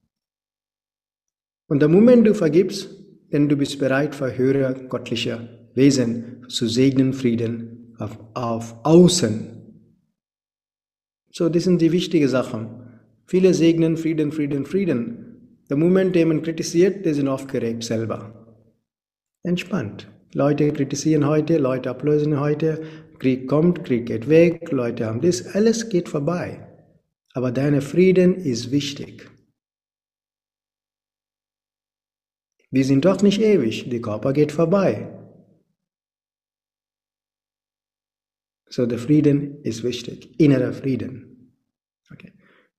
Und 1.69 1.81
der 1.81 1.89
Moment 1.89 2.27
du 2.27 2.35
vergibst, 2.35 2.91
denn 3.33 3.49
du 3.49 3.57
bist 3.57 3.79
bereit 3.79 4.15
für 4.15 4.37
höhere 4.37 4.75
göttliche 4.89 5.71
Wesen 5.75 6.47
zu 6.49 6.67
segnen, 6.67 7.13
Frieden 7.13 7.95
auf, 7.99 8.19
auf 8.35 8.77
außen. 8.85 9.55
So, 11.31 11.49
das 11.49 11.65
sind 11.65 11.81
die 11.81 11.93
wichtigen 11.93 12.29
Sachen. 12.29 12.88
Viele 13.29 13.53
segnen 13.53 13.99
Frieden, 13.99 14.33
Frieden, 14.33 14.65
Frieden. 14.65 15.61
Der 15.69 15.77
Moment, 15.77 16.15
der 16.15 16.25
man 16.25 16.41
kritisiert, 16.41 17.05
die 17.05 17.13
sind 17.13 17.29
aufgeregt 17.29 17.85
selber. 17.85 18.21
Entspannt. 19.43 20.11
Leute 20.33 20.73
kritisieren 20.73 21.27
heute, 21.27 21.59
Leute 21.59 21.91
ablösen 21.91 22.41
heute, 22.41 22.83
Krieg 23.19 23.47
kommt, 23.47 23.85
Krieg 23.85 24.07
geht 24.07 24.31
weg, 24.31 24.73
Leute 24.73 25.05
haben 25.05 25.21
das, 25.21 25.55
alles 25.55 25.91
geht 25.91 26.09
vorbei. 26.09 26.67
Aber 27.35 27.53
deine 27.53 27.83
Frieden 27.83 28.35
ist 28.35 28.71
wichtig. 28.71 29.31
Wir 32.71 32.85
sind 32.87 33.05
doch 33.05 33.21
nicht 33.21 33.43
ewig, 33.43 33.91
der 33.91 34.01
Körper 34.01 34.33
geht 34.33 34.53
vorbei. 34.53 35.07
So 38.71 38.87
der 38.87 38.99
Frieden 38.99 39.63
ist 39.65 39.83
wichtig, 39.85 40.41
innerer 40.41 40.73
Frieden. 40.73 41.28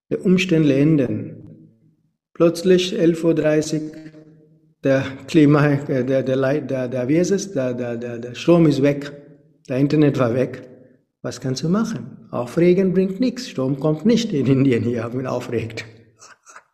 Die 0.09 0.17
Umstände 0.17 0.75
ändern. 0.75 1.35
Plötzlich 2.33 2.93
11.30 2.93 3.81
Uhr, 3.81 3.91
der 4.83 5.03
Klima, 5.27 5.75
der, 5.75 6.03
der, 6.03 6.61
der, 6.61 6.87
der, 6.87 7.07
wie 7.07 7.17
ist 7.17 7.31
es? 7.31 7.51
Der, 7.51 7.73
der, 7.73 7.97
der, 7.97 8.17
der 8.17 8.33
Strom 8.33 8.65
ist 8.65 8.81
weg, 8.81 9.11
der 9.67 9.77
Internet 9.77 10.17
war 10.17 10.33
weg. 10.33 10.67
Was 11.21 11.41
kannst 11.41 11.63
du 11.63 11.69
machen? 11.69 12.27
Aufregen 12.31 12.93
bringt 12.93 13.19
nichts. 13.19 13.49
Strom 13.49 13.79
kommt 13.79 14.05
nicht 14.05 14.31
in 14.31 14.45
Indien 14.45 14.83
hier, 14.83 15.09
wenn 15.13 15.27
aufregt. 15.27 15.83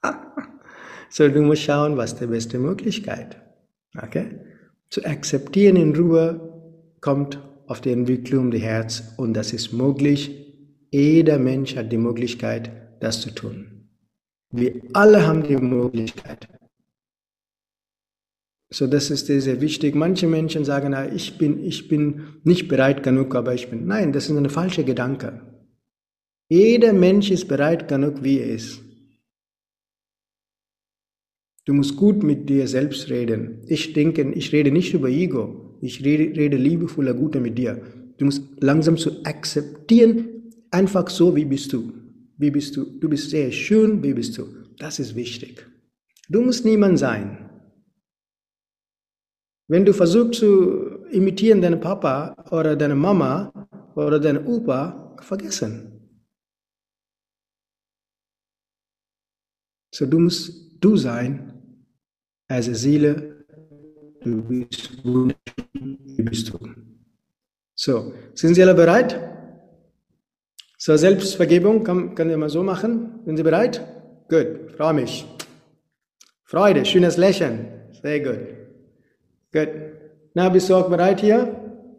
so, 1.10 1.27
du 1.27 1.42
musst 1.42 1.63
schauen, 1.63 1.98
was 1.98 2.15
die 2.15 2.27
beste 2.27 2.60
Möglichkeit. 2.60 3.38
Okay? 4.00 4.39
Zu 4.89 5.04
akzeptieren 5.04 5.77
in 5.77 5.96
Ruhe 5.96 6.39
kommt 7.01 7.39
auf 7.65 7.82
die 7.82 7.92
Entwicklung 7.92 8.51
des 8.51 8.62
Herz 8.62 9.04
und 9.18 9.34
das 9.34 9.51
ist 9.51 9.74
möglich. 9.74 10.54
Jeder 10.92 11.39
Mensch 11.39 11.75
hat 11.75 11.92
die 11.92 11.98
Möglichkeit, 11.98 12.70
das 13.06 13.22
zu 13.22 13.32
tun. 13.32 13.90
Wir 14.52 14.82
alle 14.94 15.26
haben 15.26 15.44
die 15.44 15.58
Möglichkeit. 15.58 16.48
So, 18.70 18.88
das 18.88 19.10
ist 19.10 19.28
sehr 19.28 19.62
wichtig. 19.62 19.96
Manche 19.96 20.28
Menschen 20.28 20.66
sagen, 20.66 20.90
na, 20.92 21.12
ich 21.12 21.38
bin, 21.38 21.64
ich 21.64 21.88
bin 21.88 22.40
nicht 22.44 22.68
bereit 22.68 23.04
genug, 23.04 23.36
aber 23.36 23.54
ich 23.54 23.70
bin. 23.70 23.86
Nein, 23.86 24.12
das 24.12 24.30
ist 24.30 24.36
eine 24.36 24.50
falsche 24.50 24.84
Gedanke. 24.84 25.42
Jeder 26.50 26.94
Mensch 26.94 27.32
ist 27.32 27.48
bereit 27.48 27.88
genug, 27.88 28.24
wie 28.24 28.40
er 28.40 28.50
ist. 28.50 28.82
Du 31.66 31.74
musst 31.74 31.96
gut 31.96 32.24
mit 32.24 32.50
dir 32.50 32.68
selbst 32.68 33.10
reden. 33.10 33.64
Ich 33.68 33.94
denke, 33.94 34.32
ich 34.34 34.52
rede 34.52 34.72
nicht 34.72 34.94
über 34.94 35.10
Ego. 35.10 35.78
Ich 35.82 36.04
rede, 36.04 36.40
rede 36.40 36.58
liebevoller, 36.58 37.14
guter 37.14 37.40
mit 37.40 37.58
dir. 37.58 37.82
Du 38.18 38.26
musst 38.26 38.44
langsam 38.60 38.98
zu 38.98 39.24
akzeptieren, 39.26 40.52
einfach 40.72 41.10
so, 41.10 41.36
wie 41.36 41.46
bist 41.46 41.74
du. 41.74 42.05
Wie 42.38 42.51
bist 42.51 42.75
du? 42.75 42.86
Du 43.00 43.10
bist 43.10 43.30
sehr 43.30 43.51
schön, 43.51 44.04
wie 44.04 44.13
bist 44.13 44.38
du? 44.38 44.48
Das 44.77 45.00
ist 45.00 45.15
wichtig. 45.15 45.65
Du 46.30 46.42
musst 46.42 46.65
niemand 46.65 47.00
sein. 47.00 47.50
Wenn 49.68 49.86
du 49.86 49.94
versuchst 49.94 50.39
zu 50.39 51.06
imitieren 51.12 51.62
deinen 51.62 51.80
Papa 51.80 52.36
oder 52.51 52.75
deine 52.75 52.96
Mama 52.96 53.51
oder 53.96 54.20
deine 54.20 54.44
Opa, 54.46 55.06
vergessen. 55.22 55.92
So 59.94 60.06
du 60.06 60.20
musst 60.20 60.84
du 60.84 60.98
sein, 60.98 61.54
als 62.48 62.65
Seele, 62.65 63.46
du 64.22 64.44
bist 64.44 65.04
wunderschön, 65.04 65.98
wie 66.18 66.24
bist 66.24 66.50
du. 66.50 66.60
So, 67.75 68.13
sind 68.34 68.56
Sie 68.56 68.62
alle 68.62 68.75
bereit? 68.75 69.35
So, 70.86 70.96
Selbstvergebung 70.96 71.84
kann, 71.84 72.13
kann 72.13 72.30
ihr 72.30 72.38
mal 72.38 72.48
so 72.48 72.62
machen. 72.62 73.22
Sind 73.25 73.38
Sie 73.38 73.42
bereit? 73.42 73.82
Gut, 74.30 74.72
freue 74.77 74.94
mich. 74.94 75.25
Freude, 76.44 76.86
schönes 76.86 77.18
Lächeln. 77.18 77.89
Sehr 78.04 78.20
gut. 78.20 78.38
Gut. 79.51 79.70
Na, 80.36 80.48
bist 80.50 80.70
du 80.70 80.75
auch 80.75 80.88
bereit 80.88 81.22
hier? 81.22 81.39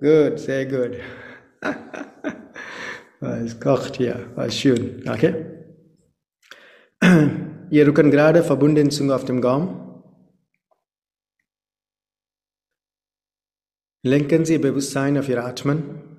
Gut, 0.01 0.39
sehr 0.39 0.67
gut. 0.67 0.99
es 3.45 3.59
kocht 3.59 3.97
hier, 3.97 4.25
war 4.37 4.49
schön. 4.51 5.03
Okay? 5.09 5.35
Ihr 7.71 7.89
Rücken 7.89 8.13
gerade, 8.13 8.45
verbunden 8.45 8.93
Zunge 8.93 9.17
auf 9.17 9.25
dem 9.25 9.41
Gaumen. 9.41 10.05
Lenken 14.05 14.45
Sie 14.45 14.53
Ihr 14.53 14.61
Bewusstsein 14.61 15.19
auf 15.19 15.29
Ihr 15.29 15.45
Atmen. 15.45 16.16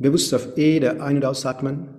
Bewusst 0.00 0.32
auf 0.32 0.56
jede 0.56 1.02
Ein- 1.02 1.16
und 1.16 1.26
Ausatmen. 1.26 1.94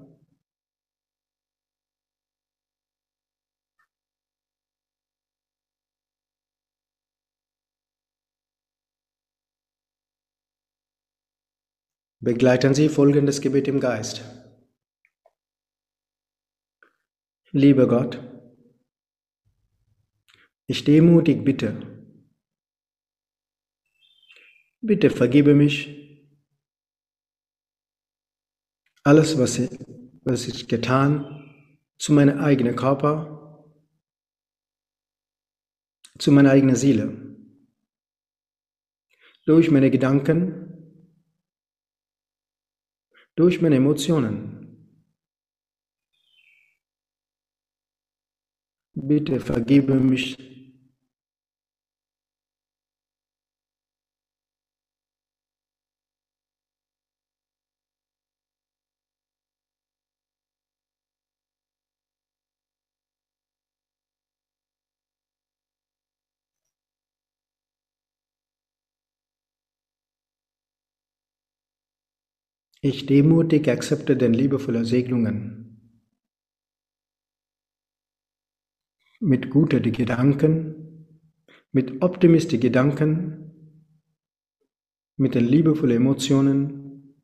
Begleiten 12.19 12.73
Sie 12.73 12.89
folgendes 12.89 13.39
Gebet 13.39 13.67
im 13.67 13.79
Geist. 13.79 14.23
Lieber 17.51 17.87
Gott, 17.87 18.19
ich 20.65 20.83
demutig 20.83 21.45
bitte, 21.45 21.85
bitte 24.79 25.11
vergebe 25.11 25.53
mich 25.53 26.00
alles, 29.03 29.37
was 29.37 29.57
ich, 29.59 29.69
was 30.23 30.47
ich 30.47 30.67
getan 30.67 31.49
zu 31.97 32.13
meinem 32.13 32.39
eigenen 32.39 32.75
Körper, 32.75 33.65
zu 36.17 36.31
meiner 36.31 36.51
eigenen 36.51 36.75
Seele, 36.75 37.37
durch 39.45 39.71
meine 39.71 39.89
Gedanken, 39.89 40.71
durch 43.35 43.61
meine 43.61 43.77
Emotionen. 43.77 44.57
Bitte 48.93 49.39
vergebe 49.39 49.95
mich. 49.95 50.60
Ich 72.83 73.05
demutig 73.05 73.69
akzepte 73.69 74.17
den 74.17 74.33
liebevollen 74.33 74.85
Segnungen. 74.85 76.01
Mit 79.19 79.51
guten 79.51 79.83
Gedanken, 79.91 81.07
mit 81.71 82.01
optimistischen 82.01 82.59
Gedanken, 82.59 83.41
mit 85.15 85.35
den 85.35 85.45
liebevollen 85.45 85.97
Emotionen. 85.97 87.15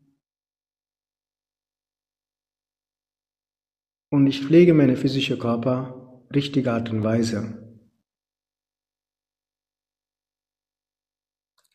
Und 4.11 4.27
ich 4.27 4.45
pflege 4.45 4.75
meine 4.75 4.95
physische 4.95 5.39
Körper 5.39 6.23
richtige 6.35 6.71
Art 6.71 6.91
und 6.91 7.03
Weise. 7.03 7.81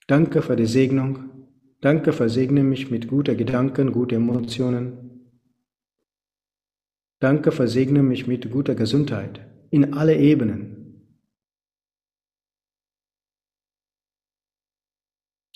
Danke 0.07 0.40
für 0.40 0.55
die 0.55 0.66
Segnung. 0.66 1.32
Danke, 1.83 2.12
versegne 2.12 2.62
mich 2.62 2.92
mit 2.92 3.09
guten 3.09 3.37
Gedanken, 3.37 3.90
guten 3.90 4.14
Emotionen. 4.14 5.29
Danke, 7.18 7.51
versegne 7.51 8.05
mich 8.05 8.29
mit 8.29 8.49
guter 8.53 8.77
Gesundheit 8.77 9.51
in 9.71 9.92
alle 9.92 10.16
Ebenen. 10.16 11.09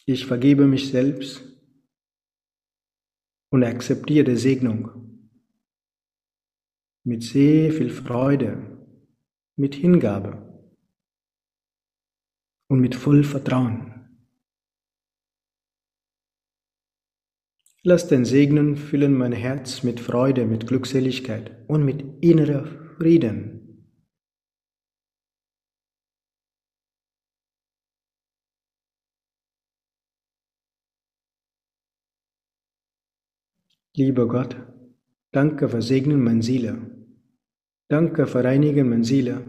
Ich 0.04 0.26
vergebe 0.26 0.66
mich 0.66 0.88
selbst 0.88 1.44
und 3.50 3.62
akzeptiere 3.62 4.24
die 4.24 4.36
Segnung 4.36 5.30
mit 7.04 7.22
sehr 7.22 7.72
viel 7.72 7.90
Freude, 7.90 8.84
mit 9.54 9.76
Hingabe 9.76 10.42
und 12.68 12.80
mit 12.80 12.96
voll 12.96 13.22
Vertrauen. 13.22 13.95
Lass 17.88 18.08
den 18.08 18.24
Segnen 18.24 18.74
füllen 18.74 19.16
mein 19.16 19.30
Herz 19.30 19.84
mit 19.84 20.00
Freude, 20.00 20.44
mit 20.44 20.66
Glückseligkeit 20.66 21.52
und 21.68 21.84
mit 21.84 22.04
innerer 22.20 22.66
Frieden. 22.98 23.84
Lieber 33.94 34.26
Gott, 34.26 34.56
danke 35.30 35.68
für 35.68 35.80
Segnen 35.80 36.24
mein 36.24 36.42
Seele. 36.42 36.90
Danke 37.88 38.26
für 38.26 38.42
Reinigen 38.42 38.88
mein 38.88 39.04
Seele. 39.04 39.46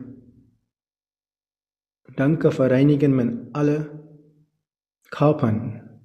Danke 2.16 2.52
für 2.52 2.70
Reinigen 2.70 3.16
mein 3.16 3.50
alle 3.56 4.22
Körpern, 5.10 6.04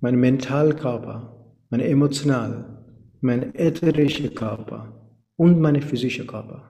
mein 0.00 0.18
Mentalkörper, 0.18 1.39
mein 1.70 1.80
emotional, 1.80 2.84
mein 3.20 3.54
ätherischer 3.54 4.28
Körper 4.28 5.16
und 5.36 5.60
mein 5.60 5.80
physischer 5.80 6.24
Körper. 6.24 6.66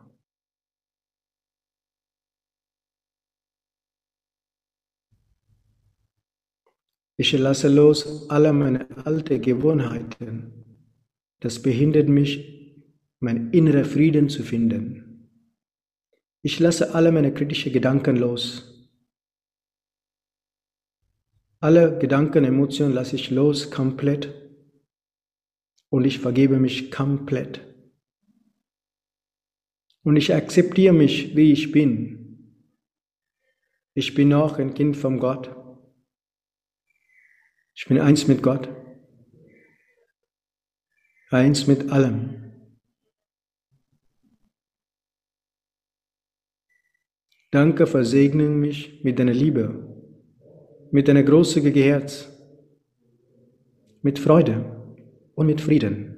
Ich 7.16 7.32
lasse 7.32 7.68
los 7.68 8.30
alle 8.30 8.52
meine 8.52 8.88
alten 9.04 9.42
Gewohnheiten, 9.42 10.86
das 11.40 11.60
behindert 11.60 12.08
mich, 12.08 12.58
mein 13.20 13.50
innerer 13.52 13.84
Frieden 13.84 14.28
zu 14.30 14.42
finden. 14.42 15.28
Ich 16.42 16.58
lasse 16.58 16.94
alle 16.94 17.12
meine 17.12 17.34
kritischen 17.34 17.72
Gedanken 17.72 18.16
los. 18.16 18.66
Alle 21.60 21.98
Gedanken, 21.98 22.44
Emotionen 22.44 22.94
lasse 22.94 23.16
ich 23.16 23.30
los 23.30 23.70
komplett 23.70 24.39
und 25.90 26.04
ich 26.04 26.20
vergebe 26.20 26.58
mich 26.58 26.90
komplett. 26.90 27.66
Und 30.02 30.16
ich 30.16 30.34
akzeptiere 30.34 30.94
mich, 30.94 31.36
wie 31.36 31.52
ich 31.52 31.72
bin. 31.72 32.66
Ich 33.92 34.14
bin 34.14 34.32
auch 34.32 34.58
ein 34.58 34.72
Kind 34.72 34.96
von 34.96 35.18
Gott. 35.18 35.54
Ich 37.74 37.86
bin 37.86 37.98
eins 37.98 38.26
mit 38.26 38.42
Gott. 38.42 38.68
Eins 41.30 41.66
mit 41.66 41.90
allem. 41.90 42.36
Danke, 47.50 47.86
versegne 47.86 48.44
mich 48.44 49.02
mit 49.02 49.18
deiner 49.18 49.32
Liebe, 49.32 50.06
mit 50.92 51.08
deiner 51.08 51.24
großzügigen 51.24 51.82
Herz, 51.82 52.28
mit 54.02 54.20
Freude 54.20 54.79
und 55.34 55.46
mit 55.46 55.60
Frieden. 55.60 56.16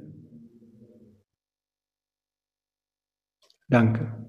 Danke. 3.68 4.22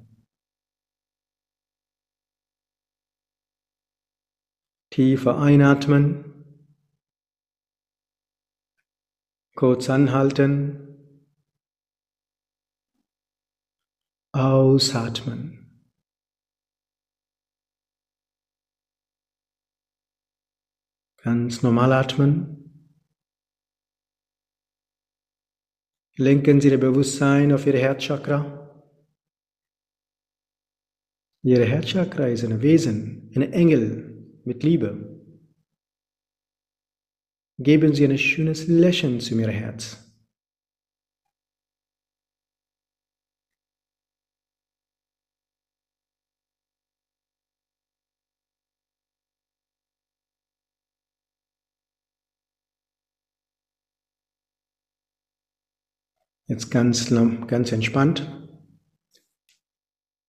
Tiefer 4.89 5.39
einatmen. 5.39 6.33
Kurz 9.55 9.89
anhalten. 9.89 10.79
Ausatmen. 14.31 15.63
Ganz 21.17 21.63
normal 21.63 21.93
atmen. 21.93 22.62
Lenken 26.17 26.61
Sie 26.61 26.69
Ihr 26.69 26.79
Bewusstsein 26.79 27.51
auf 27.53 27.65
Ihr 27.65 27.77
Herzchakra. 27.77 28.59
Ihr 31.41 31.65
Herzchakra 31.65 32.27
ist 32.27 32.43
ein 32.43 32.61
Wesen, 32.61 33.31
ein 33.35 33.51
Engel 33.51 34.39
mit 34.45 34.61
Liebe. 34.61 35.19
Geben 37.57 37.95
Sie 37.95 38.05
ein 38.05 38.17
schönes 38.17 38.67
Lächeln 38.67 39.19
zu 39.19 39.33
Ihrem 39.35 39.51
Herz. 39.51 40.02
Jetzt 56.53 56.69
ganz, 56.69 57.09
ganz 57.47 57.71
entspannt. 57.71 58.31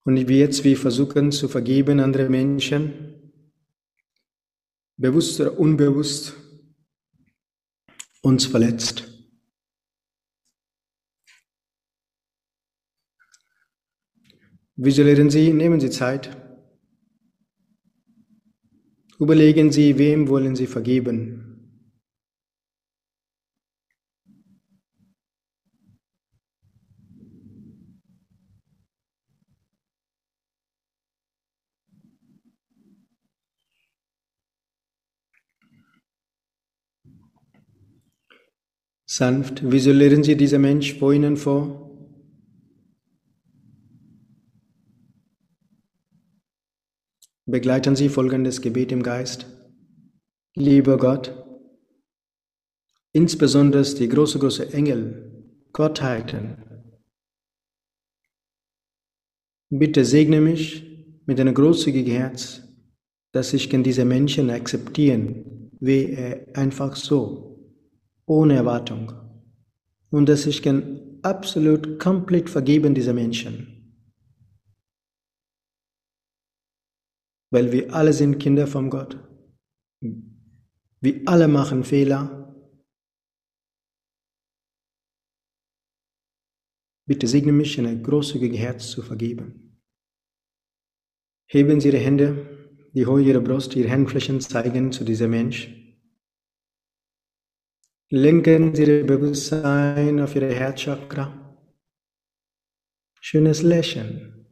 Und 0.04 0.26
wie 0.26 0.38
jetzt 0.38 0.64
wir 0.64 0.74
versuchen 0.74 1.30
zu 1.32 1.48
vergeben 1.48 2.00
andere 2.00 2.30
Menschen, 2.30 3.30
bewusst 4.96 5.38
oder 5.38 5.58
unbewusst, 5.58 6.32
uns 8.22 8.46
verletzt. 8.46 9.06
Visualisieren 14.76 15.28
Sie, 15.28 15.52
nehmen 15.52 15.78
Sie 15.78 15.90
Zeit. 15.90 16.34
Überlegen 19.18 19.70
Sie, 19.70 19.98
wem 19.98 20.28
wollen 20.28 20.56
Sie 20.56 20.66
vergeben. 20.66 21.53
Sanft 39.16 39.62
visualisieren 39.70 40.24
Sie 40.24 40.36
diesen 40.36 40.62
Mensch 40.62 40.98
vor 40.98 41.12
Ihnen 41.12 41.36
vor. 41.36 41.88
Begleiten 47.46 47.94
Sie 47.94 48.08
folgendes 48.08 48.60
Gebet 48.60 48.90
im 48.90 49.04
Geist. 49.04 49.46
Lieber 50.56 50.96
Gott, 50.96 51.32
insbesondere 53.12 53.84
die 53.84 54.08
große, 54.08 54.40
große 54.40 54.72
Engel, 54.72 55.44
Gottheiten, 55.72 56.56
bitte 59.70 60.04
segne 60.04 60.40
mich 60.40 61.22
mit 61.24 61.38
einem 61.38 61.54
großzügigen 61.54 62.16
Herz, 62.16 62.62
dass 63.30 63.52
ich 63.52 63.70
kann 63.70 63.84
diese 63.84 64.04
Menschen 64.04 64.50
akzeptieren, 64.50 65.70
wie 65.78 66.10
er 66.10 66.48
einfach 66.56 66.96
so 66.96 67.53
ohne 68.26 68.54
Erwartung. 68.54 69.12
Und 70.10 70.28
dass 70.28 70.46
ich 70.46 70.62
kann 70.62 71.18
absolut 71.22 71.98
komplett 71.98 72.50
vergeben 72.50 72.94
diese 72.94 73.12
Menschen. 73.12 73.70
Weil 77.50 77.72
wir 77.72 77.94
alle 77.94 78.12
sind 78.12 78.38
Kinder 78.38 78.66
von 78.66 78.90
Gott. 78.90 79.18
Wir 80.00 81.22
alle 81.26 81.48
machen 81.48 81.84
Fehler. 81.84 82.40
Bitte 87.06 87.26
segne 87.26 87.52
mich 87.52 87.76
in 87.78 87.86
ein 87.86 88.02
großzügiges 88.02 88.58
Herz 88.58 88.90
zu 88.90 89.02
vergeben. 89.02 89.78
Heben 91.46 91.80
Sie 91.80 91.88
Ihre 91.88 91.98
Hände, 91.98 92.90
die 92.94 93.04
hohe 93.04 93.22
Ihre 93.22 93.40
Brust, 93.40 93.76
Ihre 93.76 93.90
Handflächen 93.90 94.40
zeigen 94.40 94.92
zu 94.92 95.04
diesem 95.04 95.30
Mensch. 95.30 95.83
Lenken 98.16 98.76
Sie 98.76 98.84
Ihr 98.84 99.04
Bewusstsein 99.04 100.20
auf 100.20 100.36
Ihre 100.36 100.54
Herzchakra. 100.54 101.26
Schönes 103.20 103.62
Lächeln. 103.62 104.46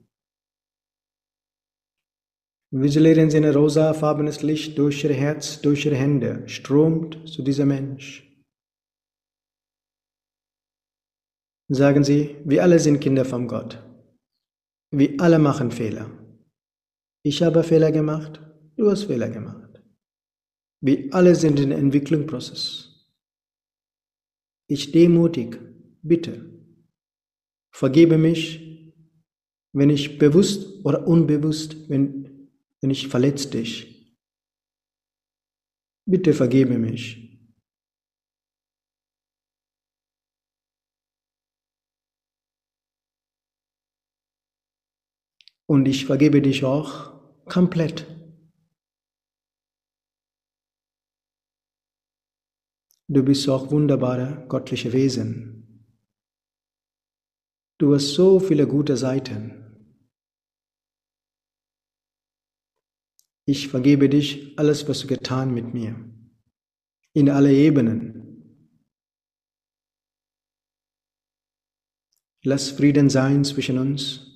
Visualisieren 2.73 3.31
Sie 3.31 3.37
ein 3.37 3.55
rosafarbenes 3.55 4.43
Licht 4.43 4.77
durch 4.79 5.05
Ihr 5.05 5.15
Herz, 5.15 5.61
durch 5.61 5.87
Ihre 5.87 5.95
Hände, 5.95 6.49
strömt 6.49 7.29
zu 7.29 7.45
diesem 7.45 7.69
Mensch. 7.69 8.29
Sagen 11.69 12.03
Sie, 12.03 12.35
wir 12.45 12.65
alle 12.65 12.81
sind 12.81 12.99
Kinder 12.99 13.25
von 13.25 13.47
Gott. 13.47 13.81
Wir 14.91 15.15
alle 15.21 15.39
machen 15.39 15.71
Fehler. 15.71 16.11
Ich 17.23 17.45
habe 17.45 17.63
Fehler 17.63 17.93
gemacht, 17.93 18.41
du 18.77 18.91
hast 18.91 19.05
Fehler 19.05 19.31
gemacht. 19.31 19.81
Wir 20.81 21.15
alle 21.15 21.37
sind 21.37 21.61
in 21.61 21.71
Entwicklungsprozess 21.71 22.92
ich 24.69 24.93
demutig 24.93 25.59
bitte, 26.03 26.51
vergebe 27.73 28.19
mich, 28.19 28.93
wenn 29.73 29.91
ich 29.91 30.19
bewusst 30.19 30.85
oder 30.85 31.07
unbewusst, 31.07 31.89
wenn, 31.89 32.51
wenn 32.81 32.91
ich 32.91 33.09
verletzt 33.09 33.55
dich. 33.55 34.17
Bitte 36.05 36.35
vergebe 36.35 36.79
mich. 36.79 37.23
Und 45.67 45.87
ich 45.87 46.05
vergebe 46.05 46.43
dich 46.43 46.65
auch 46.65 47.13
komplett. 47.47 48.07
Du 53.13 53.23
bist 53.23 53.47
auch 53.47 53.71
wunderbare 53.71 54.47
göttliche 54.49 54.91
Wesen. 54.95 55.87
Du 57.79 57.95
hast 57.95 58.15
so 58.15 58.41
viele 58.41 58.67
gute 58.67 58.97
Seiten. 58.97 59.59
Ich 63.45 63.69
vergebe 63.69 64.09
dich 64.09 64.59
alles, 64.59 64.89
was 64.89 65.01
du 65.01 65.09
getan 65.09 65.53
mit 65.53 65.75
mir. 65.75 65.95
In 67.13 67.29
alle 67.29 67.53
Ebenen. 67.53 68.73
Lass 72.43 72.71
Frieden 72.71 73.11
sein 73.11 73.45
zwischen 73.45 73.77
uns. 73.77 74.32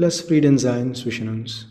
Lass 0.00 0.20
Frieden 0.20 0.58
sein 0.58 0.94
zwischen 0.94 1.28
uns. 1.28 1.66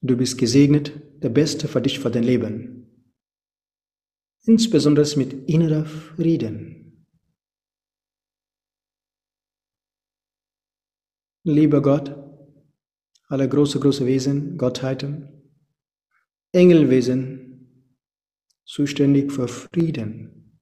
Du 0.00 0.16
bist 0.16 0.38
gesegnet, 0.38 0.90
der 1.22 1.28
Beste 1.28 1.68
für 1.68 1.82
dich, 1.82 1.98
für 1.98 2.10
dein 2.10 2.22
Leben. 2.22 3.10
Insbesondere 4.46 5.06
mit 5.18 5.34
innerer 5.50 5.84
Frieden. 5.84 7.06
Lieber 11.44 11.82
Gott, 11.82 12.08
alle 13.28 13.46
große, 13.46 13.78
große 13.78 14.06
Wesen, 14.06 14.56
Gottheiten, 14.56 15.52
Engelwesen, 16.52 17.92
zuständig 18.64 19.30
für 19.30 19.46
Frieden. 19.46 20.58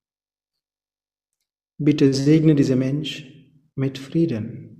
Bitte 1.78 2.12
segne 2.12 2.56
dieser 2.56 2.74
Mensch 2.74 3.26
mit 3.76 3.96
Frieden. 3.96 4.79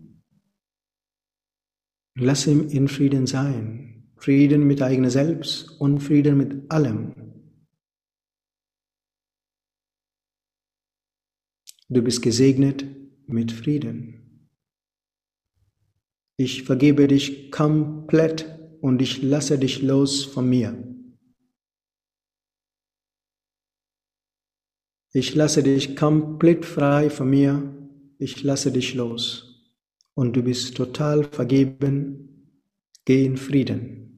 Lass 2.15 2.47
ihn 2.47 2.69
in 2.69 2.89
Frieden 2.89 3.27
sein. 3.27 4.13
Frieden 4.17 4.67
mit 4.67 4.83
eigenem 4.83 5.11
Selbst 5.11 5.71
und 5.81 6.01
Frieden 6.01 6.37
mit 6.37 6.71
allem. 6.71 7.15
Du 11.89 12.03
bist 12.03 12.23
gesegnet 12.23 12.85
mit 13.27 13.51
Frieden. 13.51 14.49
Ich 16.37 16.63
vergebe 16.63 17.09
dich 17.09 17.51
komplett 17.51 18.47
und 18.81 19.03
ich 19.03 19.23
lasse 19.23 19.59
dich 19.59 19.83
los 19.83 20.25
von 20.25 20.49
mir. 20.49 20.87
Ich 25.13 25.35
lasse 25.35 25.63
dich 25.63 25.97
komplett 25.97 26.65
frei 26.65 27.11
von 27.11 27.29
mir. 27.29 27.75
Ich 28.19 28.43
lasse 28.43 28.71
dich 28.71 28.95
los. 28.95 29.50
Und 30.15 30.35
du 30.35 30.43
bist 30.43 30.77
total 30.77 31.25
vergeben. 31.25 32.57
Geh 33.05 33.25
in 33.25 33.37
Frieden. 33.37 34.10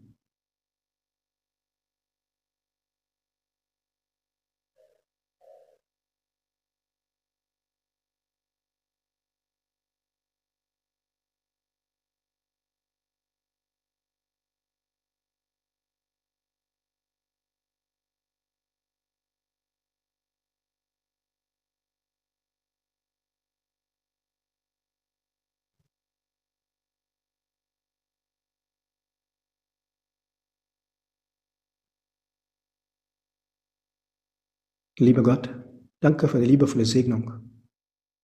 Lieber 35.02 35.24
Gott, 35.24 35.50
danke 35.98 36.28
für 36.28 36.38
die 36.38 36.46
liebevolle 36.46 36.84
Segnung, 36.84 37.32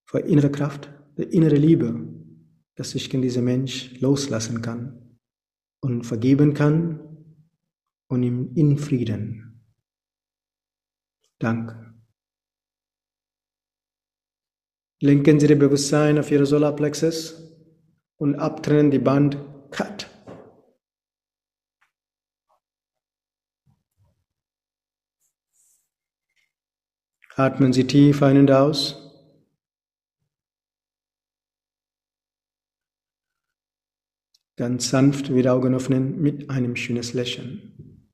für 0.08 0.20
innere 0.20 0.48
Kraft, 0.48 0.88
die 1.16 1.24
innere 1.24 1.56
Liebe, 1.56 2.08
dass 2.76 2.94
ich 2.94 3.12
in 3.12 3.20
diesem 3.20 3.46
Mensch 3.46 3.98
loslassen 4.00 4.62
kann 4.62 5.18
und 5.82 6.04
vergeben 6.04 6.54
kann 6.54 7.00
und 8.06 8.22
ihm 8.22 8.52
in 8.54 8.78
Frieden. 8.78 9.60
Danke. 11.40 11.94
Lenken 15.02 15.40
Sie 15.40 15.48
Ihr 15.48 15.58
Bewusstsein 15.58 16.16
auf 16.16 16.30
Ihre 16.30 16.46
Solarplexus 16.46 17.42
und 18.18 18.36
abtrennen 18.36 18.92
die 18.92 19.00
Band 19.00 19.36
Cut. 19.72 20.07
Atmen 27.38 27.72
Sie 27.72 27.86
tief 27.86 28.20
ein 28.24 28.36
und 28.36 28.50
aus. 28.50 28.96
Ganz 34.56 34.88
sanft 34.90 35.32
wieder 35.32 35.54
Augen 35.54 35.72
öffnen 35.72 36.20
mit 36.20 36.50
einem 36.50 36.74
schönen 36.74 37.04
Lächeln. 37.12 38.08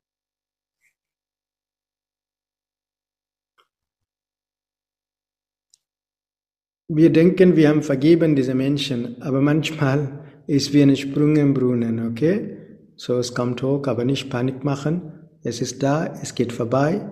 Wir 6.87 7.11
denken, 7.11 7.55
wir 7.55 7.69
haben 7.69 7.81
vergeben 7.81 8.35
diese 8.35 8.53
Menschen, 8.53 9.23
aber 9.23 9.41
manchmal 9.41 10.43
ist 10.45 10.71
wie 10.71 10.83
ein 10.83 10.95
Sprung 10.95 11.35
im 11.35 11.55
Brunnen, 11.55 12.11
okay? 12.11 12.91
So, 12.95 13.17
es 13.17 13.33
kommt 13.33 13.63
hoch, 13.63 13.87
aber 13.87 14.05
nicht 14.05 14.29
Panik 14.29 14.63
machen. 14.63 15.29
Es 15.41 15.61
ist 15.61 15.81
da, 15.81 16.05
es 16.21 16.35
geht 16.35 16.53
vorbei. 16.53 17.09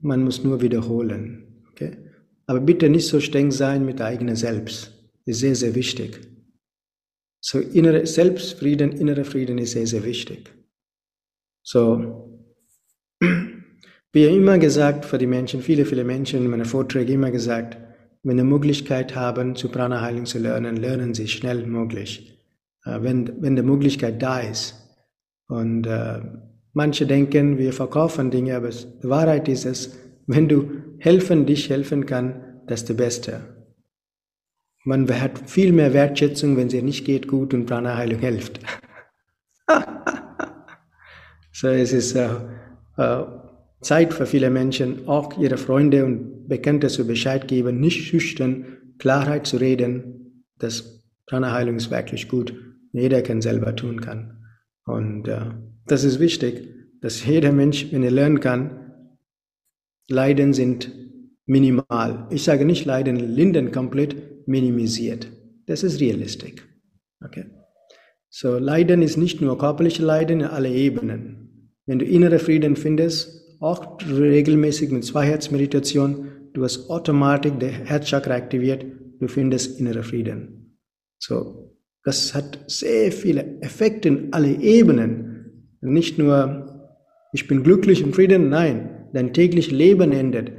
Man 0.00 0.22
muss 0.22 0.44
nur 0.44 0.60
wiederholen. 0.60 1.45
Aber 2.46 2.60
bitte 2.60 2.88
nicht 2.88 3.06
so 3.06 3.20
streng 3.20 3.50
sein 3.50 3.84
mit 3.84 4.00
eigenen 4.00 4.36
Selbst. 4.36 4.92
Ist 5.24 5.40
sehr, 5.40 5.54
sehr 5.54 5.74
wichtig. 5.74 6.20
So 7.40 7.58
innere 7.58 8.06
Selbstfrieden, 8.06 8.92
innerer 8.92 9.24
Frieden 9.24 9.58
ist 9.58 9.72
sehr, 9.72 9.86
sehr 9.86 10.04
wichtig. 10.04 10.52
So, 11.62 12.40
wie 14.12 14.24
immer 14.24 14.58
gesagt 14.58 15.04
für 15.04 15.18
die 15.18 15.26
Menschen, 15.26 15.62
viele, 15.62 15.84
viele 15.84 16.04
Menschen 16.04 16.44
in 16.44 16.50
meinen 16.50 16.64
Vorträgen 16.64 17.14
immer 17.14 17.30
gesagt, 17.30 17.76
wenn 18.22 18.38
sie 18.38 18.44
Möglichkeit 18.44 19.14
haben, 19.14 19.54
zu 19.54 19.68
Prana-Heilung 19.68 20.26
zu 20.26 20.38
lernen, 20.38 20.76
lernen 20.76 21.14
sie 21.14 21.28
schnell 21.28 21.66
möglich. 21.66 22.36
Äh, 22.86 23.02
wenn, 23.02 23.42
wenn 23.42 23.56
die 23.56 23.62
Möglichkeit 23.62 24.22
da 24.22 24.40
ist. 24.40 24.74
Und 25.48 25.86
äh, 25.86 26.20
manche 26.72 27.06
denken, 27.06 27.58
wir 27.58 27.72
verkaufen 27.72 28.30
Dinge, 28.30 28.56
aber 28.56 28.70
die 28.70 29.08
Wahrheit 29.08 29.48
ist 29.48 29.66
es, 29.66 29.98
wenn 30.26 30.48
du 30.48 30.70
helfen, 30.98 31.46
dich 31.46 31.70
helfen 31.70 32.06
kann, 32.06 32.62
das 32.66 32.82
ist 32.82 32.90
das 32.90 32.96
Beste. 32.96 33.56
Man 34.84 35.08
hat 35.20 35.50
viel 35.50 35.72
mehr 35.72 35.92
Wertschätzung, 35.92 36.56
wenn 36.56 36.68
es 36.68 36.72
dir 36.72 36.82
nicht 36.82 37.04
geht 37.04 37.26
gut 37.26 37.52
und 37.54 37.66
Prana-Heilung 37.66 38.20
hilft. 38.20 38.60
so 41.52 41.68
es 41.68 41.92
ist 41.92 42.14
äh, 42.14 42.28
äh, 42.96 43.24
Zeit 43.80 44.14
für 44.14 44.26
viele 44.26 44.50
Menschen, 44.50 45.08
auch 45.08 45.38
ihre 45.38 45.56
Freunde 45.56 46.04
und 46.04 46.48
Bekannte 46.48 46.86
zu 46.86 47.06
Bescheid 47.06 47.48
geben, 47.48 47.80
nicht 47.80 48.06
schüchtern, 48.06 48.78
Klarheit 48.98 49.46
zu 49.46 49.56
reden, 49.56 50.44
dass 50.58 51.04
Prana-Heilung 51.26 51.76
ist 51.76 51.90
wirklich 51.90 52.28
gut. 52.28 52.54
Jeder 52.92 53.22
kann 53.22 53.42
selber 53.42 53.74
tun 53.74 54.00
kann. 54.00 54.44
Und 54.84 55.26
äh, 55.28 55.50
das 55.86 56.04
ist 56.04 56.20
wichtig, 56.20 56.68
dass 57.00 57.24
jeder 57.26 57.52
Mensch, 57.52 57.88
wenn 57.90 58.02
er 58.02 58.10
lernen 58.10 58.40
kann, 58.40 58.85
Leiden 60.08 60.52
sind 60.52 60.92
minimal. 61.46 62.26
Ich 62.30 62.44
sage 62.44 62.64
nicht 62.64 62.84
Leiden 62.84 63.16
linden 63.16 63.72
komplett 63.72 64.46
minimisiert. 64.46 65.28
Das 65.66 65.82
ist 65.82 66.00
realistisch. 66.00 66.66
Okay? 67.24 67.46
So, 68.28 68.58
Leiden 68.58 69.02
ist 69.02 69.16
nicht 69.16 69.40
nur 69.40 69.58
körperliche 69.58 70.04
Leiden 70.04 70.40
in 70.40 70.46
alle 70.46 70.70
Ebenen. 70.70 71.72
Wenn 71.86 71.98
du 71.98 72.04
innere 72.04 72.38
Frieden 72.38 72.76
findest, 72.76 73.60
auch 73.60 73.98
regelmäßig 74.06 74.90
mit 74.90 75.04
Zweiherzmeditation, 75.04 76.50
du 76.52 76.64
hast 76.64 76.90
automatisch 76.90 77.52
der 77.60 77.70
Herzchakra 77.70 78.34
aktiviert, 78.34 78.84
du 79.18 79.28
findest 79.28 79.80
innere 79.80 80.02
Frieden. 80.02 80.78
So, 81.18 81.76
das 82.04 82.34
hat 82.34 82.58
sehr 82.66 83.10
viele 83.10 83.60
Effekte 83.62 84.08
in 84.08 84.32
alle 84.32 84.52
Ebenen. 84.60 85.72
Nicht 85.80 86.18
nur, 86.18 86.92
ich 87.32 87.48
bin 87.48 87.62
glücklich 87.62 88.04
und 88.04 88.14
Frieden, 88.14 88.48
nein, 88.48 88.95
dein 89.12 89.32
tägliches 89.32 89.72
Leben 89.72 90.12
endet, 90.12 90.52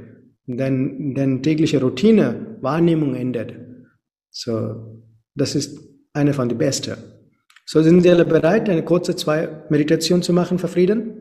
dein, 0.46 1.14
deine 1.14 1.42
tägliche 1.42 1.80
Routine, 1.80 2.56
Wahrnehmung 2.60 3.14
endet. 3.14 3.54
So, 4.30 5.02
das 5.34 5.54
ist 5.54 5.78
eine 6.12 6.32
von 6.32 6.48
den 6.48 6.58
besten. 6.58 6.96
So, 7.66 7.82
sind 7.82 8.02
Sie 8.02 8.10
alle 8.10 8.24
bereit, 8.24 8.68
eine 8.68 8.82
kurze 8.82 9.14
zwei 9.14 9.48
Meditation 9.68 10.22
zu 10.22 10.32
machen 10.32 10.58
für 10.58 10.68
Frieden? 10.68 11.20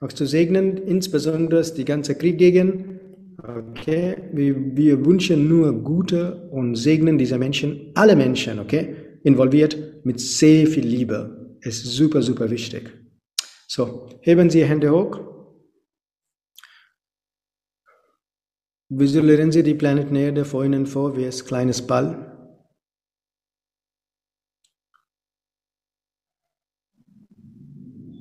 Auch 0.00 0.12
zu 0.12 0.26
segnen, 0.26 0.76
insbesondere 0.76 1.62
die 1.62 1.84
ganze 1.84 2.14
Krieg 2.14 2.36
gegen. 2.38 3.00
Okay, 3.38 4.16
wir, 4.32 4.54
wir 4.76 5.04
wünschen 5.06 5.48
nur 5.48 5.72
Gute 5.72 6.48
und 6.50 6.76
segnen 6.76 7.18
diese 7.18 7.38
Menschen, 7.38 7.90
alle 7.94 8.14
Menschen, 8.16 8.58
okay, 8.58 8.96
involviert 9.24 9.76
mit 10.04 10.20
sehr 10.20 10.66
viel 10.66 10.86
Liebe. 10.86 11.56
Es 11.62 11.82
ist 11.82 11.92
super, 11.92 12.20
super 12.22 12.50
wichtig. 12.50 12.90
So, 13.66 14.08
heben 14.20 14.50
Sie 14.50 14.64
Hände 14.64 14.90
hoch. 14.90 15.31
Visualisieren 18.94 19.50
Sie 19.50 19.62
die 19.62 19.72
Planet 19.72 20.12
Erde 20.12 20.44
vor 20.44 20.66
Ihnen 20.66 20.84
vor 20.84 21.16
wie 21.16 21.24
ein 21.24 21.30
kleines 21.30 21.80
Ball. 21.86 22.28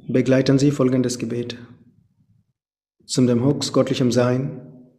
Begleiten 0.08 0.60
Sie 0.60 0.72
folgendes 0.72 1.20
Gebet. 1.20 1.58
Zum 3.06 3.28
dem 3.28 3.44
höchstgöttlichen 3.44 4.12
Sein, 4.12 4.96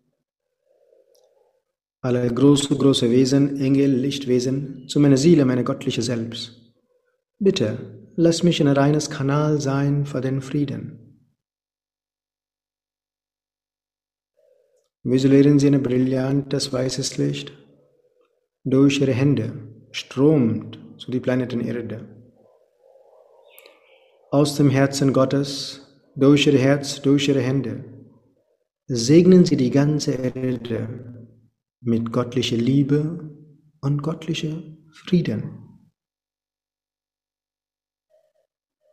alle 2.02 2.28
große, 2.28 2.76
große 2.76 3.10
Wesen, 3.10 3.58
Engel, 3.58 3.92
Lichtwesen, 3.92 4.88
zu 4.88 5.00
meiner 5.00 5.16
Seele, 5.16 5.46
meine 5.46 5.64
göttliche 5.64 6.02
Selbst. 6.02 6.74
Bitte, 7.38 8.10
lass 8.16 8.42
mich 8.42 8.60
ein 8.60 8.68
reines 8.68 9.08
Kanal 9.08 9.58
sein 9.58 10.04
für 10.04 10.20
den 10.20 10.42
Frieden. 10.42 11.01
Visualisieren 15.04 15.58
Sie 15.58 15.66
ein 15.66 15.82
brillantes 15.82 16.72
weißes 16.72 17.18
Licht 17.18 17.52
durch 18.64 19.00
Ihre 19.00 19.12
Hände, 19.12 19.52
strömt 19.90 20.78
zu 20.96 21.10
die 21.10 21.18
Planeten 21.18 21.60
Erde. 21.60 22.08
Aus 24.30 24.54
dem 24.54 24.70
Herzen 24.70 25.12
Gottes, 25.12 25.80
durch 26.14 26.46
Ihr 26.46 26.56
Herz, 26.58 27.02
durch 27.02 27.26
Ihre 27.26 27.40
Hände, 27.40 27.84
segnen 28.86 29.44
Sie 29.44 29.56
die 29.56 29.70
ganze 29.70 30.12
Erde 30.12 31.28
mit 31.80 32.12
göttlicher 32.12 32.56
Liebe 32.56 33.28
und 33.80 34.02
göttlicher 34.04 34.62
Frieden. 34.92 35.58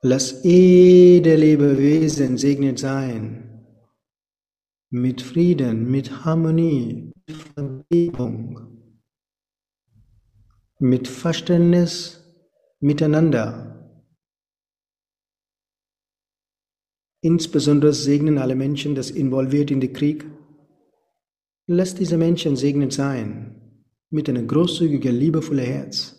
Lass 0.01 0.43
jede 0.43 1.35
Lebewesen 1.35 2.37
segnet 2.37 2.79
sein 2.79 3.48
mit 4.89 5.21
Frieden, 5.21 5.89
mit 5.89 6.25
Harmonie, 6.25 7.13
mit 7.27 7.37
Vergebung, 7.37 8.93
mit 10.79 11.07
Verständnis 11.07 12.23
miteinander. 12.79 13.65
Insbesondere 17.21 17.93
segnen 17.93 18.37
alle 18.37 18.55
Menschen, 18.55 18.95
das 18.95 19.11
involviert 19.11 19.71
in 19.71 19.81
den 19.81 19.93
Krieg, 19.93 20.25
Lass 21.71 21.93
diese 21.93 22.17
Menschen 22.17 22.55
segnet 22.55 22.93
sein, 22.93 23.85
mit 24.09 24.27
einem 24.27 24.47
großzügigen, 24.47 25.15
liebevollen 25.15 25.65
Herz. 25.65 26.15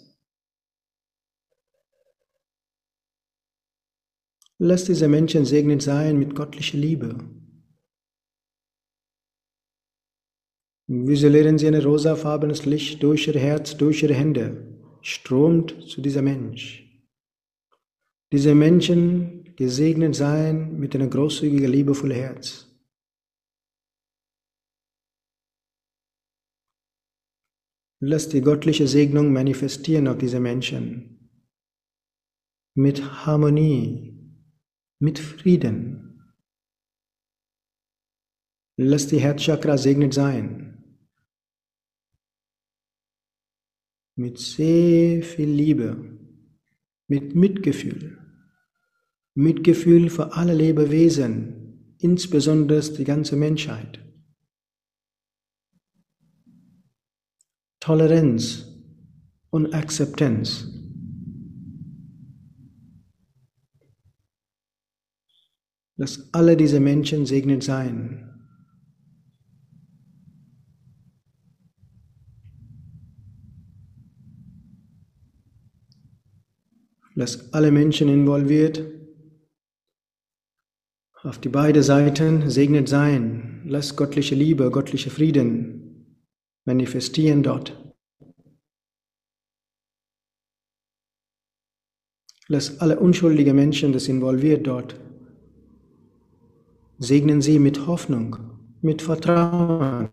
Lass 4.58 4.84
diese 4.84 5.08
Menschen 5.08 5.44
segnet 5.44 5.82
sein 5.82 6.20
mit 6.20 6.36
göttlicher 6.36 6.78
Liebe. 6.78 7.18
Visualisieren 10.92 11.56
Sie 11.56 11.68
ein 11.68 11.76
rosafarbenes 11.76 12.66
Licht 12.66 13.00
durch 13.04 13.28
Ihr 13.28 13.38
Herz, 13.38 13.76
durch 13.76 14.02
Ihre 14.02 14.14
Hände, 14.14 14.76
strömt 15.02 15.88
zu 15.88 16.00
dieser 16.00 16.20
Mensch. 16.20 16.84
Diese 18.32 18.56
Menschen 18.56 19.54
gesegnet 19.54 20.16
sein 20.16 20.80
mit 20.80 20.96
einem 20.96 21.08
großzügigen, 21.08 21.70
liebevollen 21.70 22.16
Herz. 22.16 22.66
Lass 28.02 28.28
die 28.28 28.40
göttliche 28.40 28.88
Segnung 28.88 29.32
manifestieren 29.32 30.08
auf 30.08 30.18
diese 30.18 30.40
Menschen. 30.40 31.30
Mit 32.74 33.24
Harmonie, 33.24 34.42
mit 34.98 35.20
Frieden. 35.20 36.34
Lass 38.76 39.06
die 39.06 39.20
Herzchakra 39.20 39.78
segnet 39.78 40.14
sein. 40.14 40.69
Mit 44.20 44.38
sehr 44.38 45.22
viel 45.22 45.48
Liebe, 45.48 45.96
mit 47.08 47.34
Mitgefühl. 47.34 48.18
Mitgefühl 49.32 50.10
für 50.10 50.34
alle 50.34 50.52
Lebewesen, 50.52 51.94
insbesondere 51.96 52.82
die 52.82 53.04
ganze 53.04 53.36
Menschheit. 53.36 53.98
Toleranz 57.80 58.66
und 59.48 59.72
Akzeptanz. 59.72 60.68
Lass 65.96 66.28
alle 66.34 66.58
diese 66.58 66.80
Menschen 66.80 67.24
segnet 67.24 67.62
sein. 67.62 68.39
Lass 77.20 77.52
alle 77.52 77.70
Menschen 77.70 78.08
involviert 78.08 78.82
auf 81.22 81.36
die 81.38 81.50
beiden 81.50 81.82
Seiten 81.82 82.48
segnet 82.48 82.88
sein. 82.88 83.60
Lass 83.66 83.94
göttliche 83.94 84.34
Liebe, 84.34 84.70
göttliche 84.70 85.10
Frieden 85.10 86.16
manifestieren 86.64 87.42
dort. 87.42 87.76
Lass 92.48 92.80
alle 92.80 92.98
unschuldigen 92.98 93.54
Menschen, 93.54 93.92
das 93.92 94.08
involviert 94.08 94.66
dort, 94.66 94.98
segnen 96.96 97.42
sie 97.42 97.58
mit 97.58 97.86
Hoffnung, 97.86 98.38
mit 98.80 99.02
Vertrauen. 99.02 100.08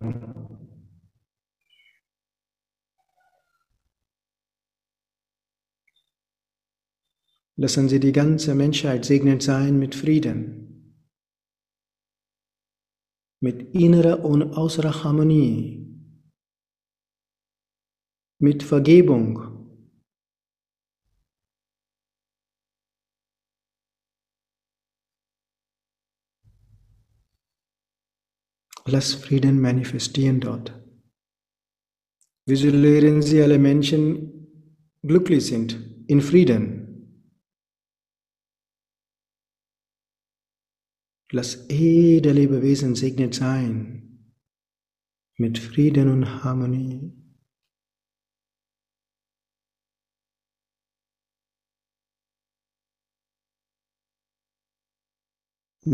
Lassen 7.60 7.90
Sie 7.90 8.00
die 8.00 8.12
ganze 8.12 8.54
Menschheit 8.54 9.04
segnet 9.04 9.42
sein 9.42 9.80
mit 9.80 9.96
Frieden, 9.96 10.96
mit 13.42 13.74
innerer 13.74 14.24
und 14.24 14.44
äußerer 14.54 15.04
Harmonie, 15.04 15.88
mit 18.40 18.62
Vergebung. 18.62 19.56
Lass 28.86 29.16
Frieden 29.16 29.60
manifestieren 29.60 30.40
dort. 30.40 30.80
Visualisieren 32.46 33.24
Sie 33.24 33.42
alle 33.42 33.58
Menschen 33.58 34.48
glücklich 35.02 35.48
sind, 35.48 36.06
in 36.08 36.22
Frieden. 36.22 36.87
Lass 41.32 41.68
jeder 41.70 42.34
Lebewesen 42.34 42.96
segnet 42.96 43.36
sein, 43.36 44.34
mit 45.38 45.58
Frieden 45.58 46.10
und 46.10 46.44
Harmonie. 46.44 47.14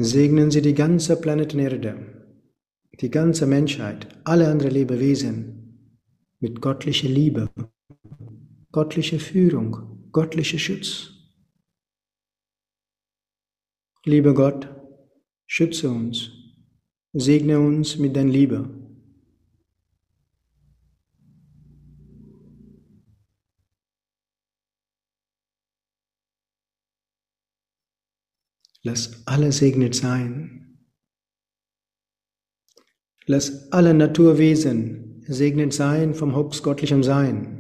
segnen 0.02 0.50
Sie 0.50 0.62
die 0.62 0.74
ganze 0.74 1.20
Planeten 1.22 1.60
Erde, 1.60 2.42
die 3.00 3.12
ganze 3.12 3.46
Menschheit, 3.46 4.08
alle 4.24 4.50
anderen 4.50 4.72
Lebewesen 4.72 6.00
mit 6.40 6.62
göttlicher 6.62 7.10
Liebe, 7.10 7.50
göttlicher 8.72 9.20
Führung, 9.20 10.10
göttlicher 10.12 10.58
Schutz. 10.58 11.12
Lieber 14.06 14.34
Gott, 14.34 14.68
schütze 15.48 15.90
uns, 15.90 16.32
segne 17.14 17.60
uns 17.60 17.98
mit 17.98 18.16
deiner 18.16 18.32
Liebe. 18.32 18.84
Lass 28.86 29.26
alle 29.26 29.54
segnet 29.54 29.96
sein. 29.96 30.78
Lass 33.26 33.72
alle 33.72 33.94
Naturwesen 33.94 35.24
segnet 35.26 35.74
sein 35.74 36.14
vom 36.14 36.36
höchstgöttlichen 36.36 37.02
Sein. 37.02 37.53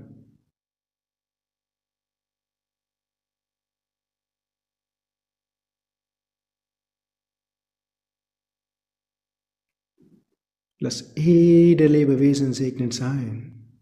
Lass 10.84 11.14
jede 11.16 11.88
Lebewesen 11.88 12.52
segnet 12.52 12.94
sein. 12.94 13.80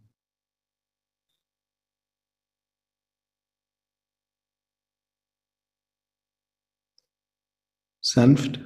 Sanft 8.01 8.59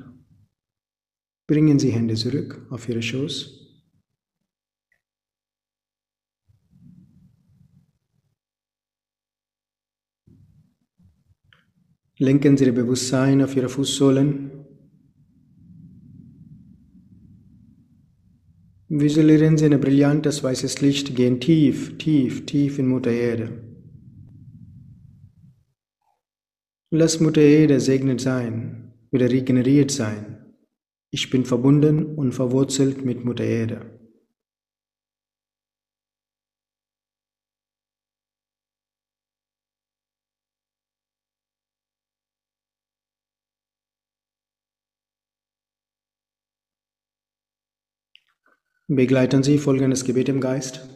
bringen 1.47 1.79
Sie 1.79 1.93
Hände 1.93 2.15
zurück 2.15 2.67
auf 2.71 2.89
Ihre 2.89 3.01
Schoß. 3.01 3.39
Lenken 12.17 12.57
Sie 12.57 12.65
Ihr 12.65 12.75
Bewusstsein 12.75 13.41
auf 13.41 13.55
Ihre 13.55 13.69
Fußsohlen. 13.69 14.54
Visualisieren 18.87 19.57
Sie 19.57 19.65
ein 19.65 19.81
brillantes 19.81 20.43
weißes 20.43 20.79
Licht 20.81 21.15
gehen 21.15 21.39
tief, 21.39 21.97
tief, 21.97 22.45
tief 22.45 22.77
in 22.77 22.87
Mutter 22.87 23.11
Erde. 23.11 23.49
Lass 26.91 27.19
Mutter 27.19 27.41
Erde 27.41 27.79
segnet 27.79 28.21
sein, 28.21 28.93
wieder 29.09 29.27
regeneriert 29.31 29.89
sein. 29.89 30.53
Ich 31.09 31.31
bin 31.31 31.45
verbunden 31.45 32.15
und 32.15 32.33
verwurzelt 32.33 33.03
mit 33.03 33.25
Mutter 33.25 33.43
Erde. 33.43 33.94
Begleiten 48.87 49.41
Sie 49.41 49.57
folgendes 49.57 50.05
Gebet 50.05 50.29
im 50.29 50.39
Geist. 50.39 50.87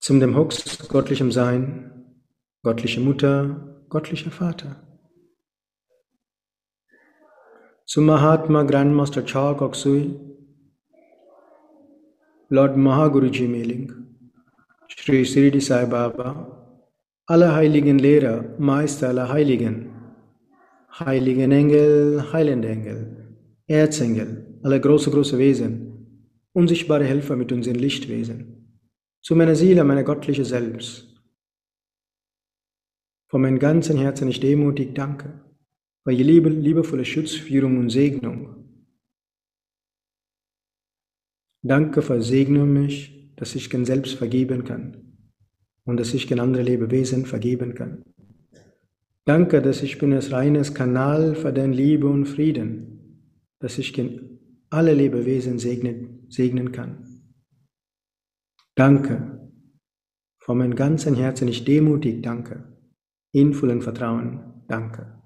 Zum 0.00 0.18
dem 0.18 0.36
Hux, 0.36 0.88
göttlichem 0.88 1.30
Sein, 1.30 2.16
göttliche 2.64 3.00
Mutter, 3.00 3.84
göttlicher 3.88 4.32
Vater. 4.32 4.82
Zum 7.86 8.06
Mahatma 8.06 8.64
Grandmaster 8.64 9.24
Cha 9.24 9.54
Koksui, 9.54 10.18
Lord 12.48 12.76
Mahaguruji 12.76 13.46
Meling, 13.46 13.92
Sri 14.88 15.24
Sridi 15.24 15.60
Sai 15.60 15.86
Baba, 15.86 16.82
alle 17.26 17.54
heiligen 17.54 18.00
Lehrer, 18.00 18.56
Meister 18.58 19.10
aller 19.10 19.28
Heiligen, 19.28 19.92
heiligen 20.98 21.52
Engel, 21.52 22.32
heilende 22.32 22.68
Engel, 22.68 23.36
Erzengel, 23.68 24.49
alle 24.62 24.80
große, 24.80 25.10
große 25.10 25.38
Wesen, 25.38 26.36
unsichtbare 26.52 27.04
Helfer 27.04 27.36
mit 27.36 27.52
unseren 27.52 27.76
Lichtwesen, 27.76 28.78
zu 29.22 29.36
meiner 29.36 29.54
Seele, 29.54 29.84
meiner 29.84 30.04
göttliche 30.04 30.44
Selbst. 30.44 31.06
Von 33.28 33.42
meinem 33.42 33.58
ganzen 33.58 33.96
Herzen 33.96 34.28
ich 34.28 34.40
demutig 34.40 34.94
danke, 34.94 35.40
für 36.02 36.12
Ihr 36.12 36.24
liebe, 36.24 36.48
liebevolle 36.48 37.04
Schutz, 37.04 37.34
Führung 37.34 37.78
und 37.78 37.90
Segnung. 37.90 38.56
Danke 41.62 42.02
für 42.02 42.22
Segnung 42.22 42.72
mich, 42.72 43.34
dass 43.36 43.54
ich 43.54 43.70
gen 43.70 43.84
selbst 43.84 44.14
vergeben 44.14 44.64
kann 44.64 44.96
und 45.84 45.98
dass 46.00 46.14
ich 46.14 46.26
gen 46.26 46.40
andere 46.40 46.62
Lebewesen 46.62 47.26
vergeben 47.26 47.74
kann. 47.74 48.02
Danke, 49.26 49.60
dass 49.62 49.82
ich 49.82 49.98
bin 49.98 50.12
ein 50.12 50.18
reines 50.18 50.74
Kanal 50.74 51.34
für 51.34 51.52
deine 51.52 51.74
Liebe 51.74 52.08
und 52.08 52.26
Frieden, 52.26 53.22
dass 53.60 53.78
ich 53.78 53.92
gen 53.92 54.39
alle 54.70 54.94
Lebewesen 54.94 55.58
segnen, 55.58 56.30
segnen 56.30 56.72
kann. 56.72 57.06
Danke. 58.74 59.52
Von 60.38 60.58
meinem 60.58 60.74
ganzen 60.74 61.14
Herzen 61.14 61.48
ich 61.48 61.64
demutig 61.64 62.22
danke. 62.22 62.78
In 63.32 63.52
vollem 63.52 63.82
Vertrauen 63.82 64.64
danke. 64.68 65.20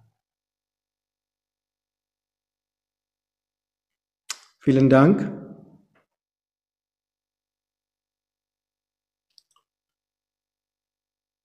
Vielen 4.61 4.89
Dank. 4.89 5.31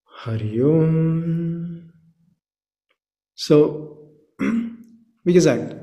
Hariom. 0.05 1.91
So, 3.35 4.23
wie 5.23 5.33
gesagt, 5.33 5.75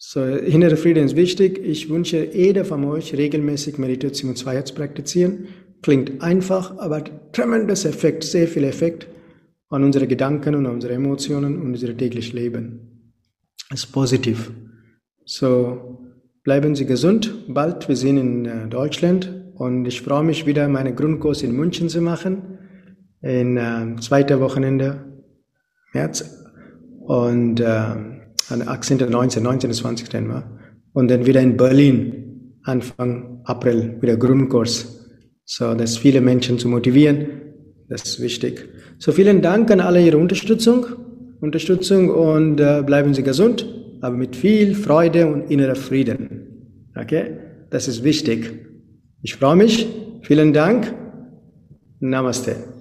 so, 0.00 0.24
innere 0.24 0.76
Frieden 0.76 1.04
ist 1.04 1.16
wichtig. 1.16 1.58
Ich 1.58 1.90
wünsche 1.90 2.24
jeder 2.32 2.64
von 2.64 2.84
euch 2.84 3.16
regelmäßig 3.16 3.78
Meditation 3.78 4.30
und 4.30 4.36
Zweiheit 4.36 4.72
praktizieren. 4.74 5.48
Klingt 5.82 6.22
einfach, 6.22 6.78
aber 6.78 7.02
tremendous 7.32 7.84
Effekt, 7.84 8.22
sehr 8.22 8.46
viel 8.46 8.62
Effekt 8.62 9.08
an 9.70 9.82
unsere 9.82 10.06
Gedanken 10.06 10.54
und 10.54 10.66
unsere 10.66 10.94
Emotionen 10.94 11.56
und 11.56 11.66
unser 11.66 11.96
tägliches 11.96 12.32
Leben. 12.32 13.12
Ist 13.72 13.92
positiv. 13.92 14.52
So, 15.24 15.98
bleiben 16.44 16.76
Sie 16.76 16.86
gesund. 16.86 17.34
Bald, 17.48 17.88
wir 17.88 17.96
sind 17.96 18.18
in 18.18 18.46
äh, 18.46 18.68
Deutschland 18.68 19.34
und 19.56 19.84
ich 19.84 20.00
freue 20.00 20.22
mich 20.22 20.46
wieder, 20.46 20.68
meinen 20.68 20.94
Grundkurs 20.94 21.42
in 21.42 21.52
München 21.52 21.88
zu 21.88 22.00
machen. 22.00 22.58
In 23.20 23.56
äh, 23.56 23.96
zweiter 24.00 24.40
Wochenende 24.40 25.22
März. 25.92 26.44
Und 27.00 27.60
äh, 27.60 28.17
18., 28.50 28.98
19., 29.10 29.42
19., 29.42 29.72
20. 29.72 30.12
Januar. 30.12 30.58
Und 30.92 31.10
dann 31.10 31.26
wieder 31.26 31.40
in 31.40 31.56
Berlin, 31.56 32.58
Anfang 32.64 33.40
April, 33.44 33.98
wieder 34.00 34.16
Grundkurs. 34.16 35.06
So, 35.44 35.74
dass 35.74 35.96
viele 35.96 36.20
Menschen 36.20 36.58
zu 36.58 36.68
motivieren, 36.68 37.26
das 37.88 38.02
ist 38.02 38.20
wichtig. 38.20 38.68
So, 38.98 39.12
vielen 39.12 39.40
Dank 39.40 39.70
an 39.70 39.80
alle 39.80 40.04
Ihre 40.04 40.18
Unterstützung, 40.18 40.86
Unterstützung 41.40 42.10
und 42.10 42.60
äh, 42.60 42.82
bleiben 42.84 43.14
Sie 43.14 43.22
gesund, 43.22 43.66
aber 44.00 44.16
mit 44.16 44.36
viel 44.36 44.74
Freude 44.74 45.26
und 45.26 45.50
innerer 45.50 45.76
Frieden. 45.76 46.90
Okay? 46.96 47.38
Das 47.70 47.88
ist 47.88 48.04
wichtig. 48.04 48.66
Ich 49.22 49.36
freue 49.36 49.56
mich. 49.56 49.86
Vielen 50.22 50.52
Dank. 50.52 50.94
Namaste. 52.00 52.77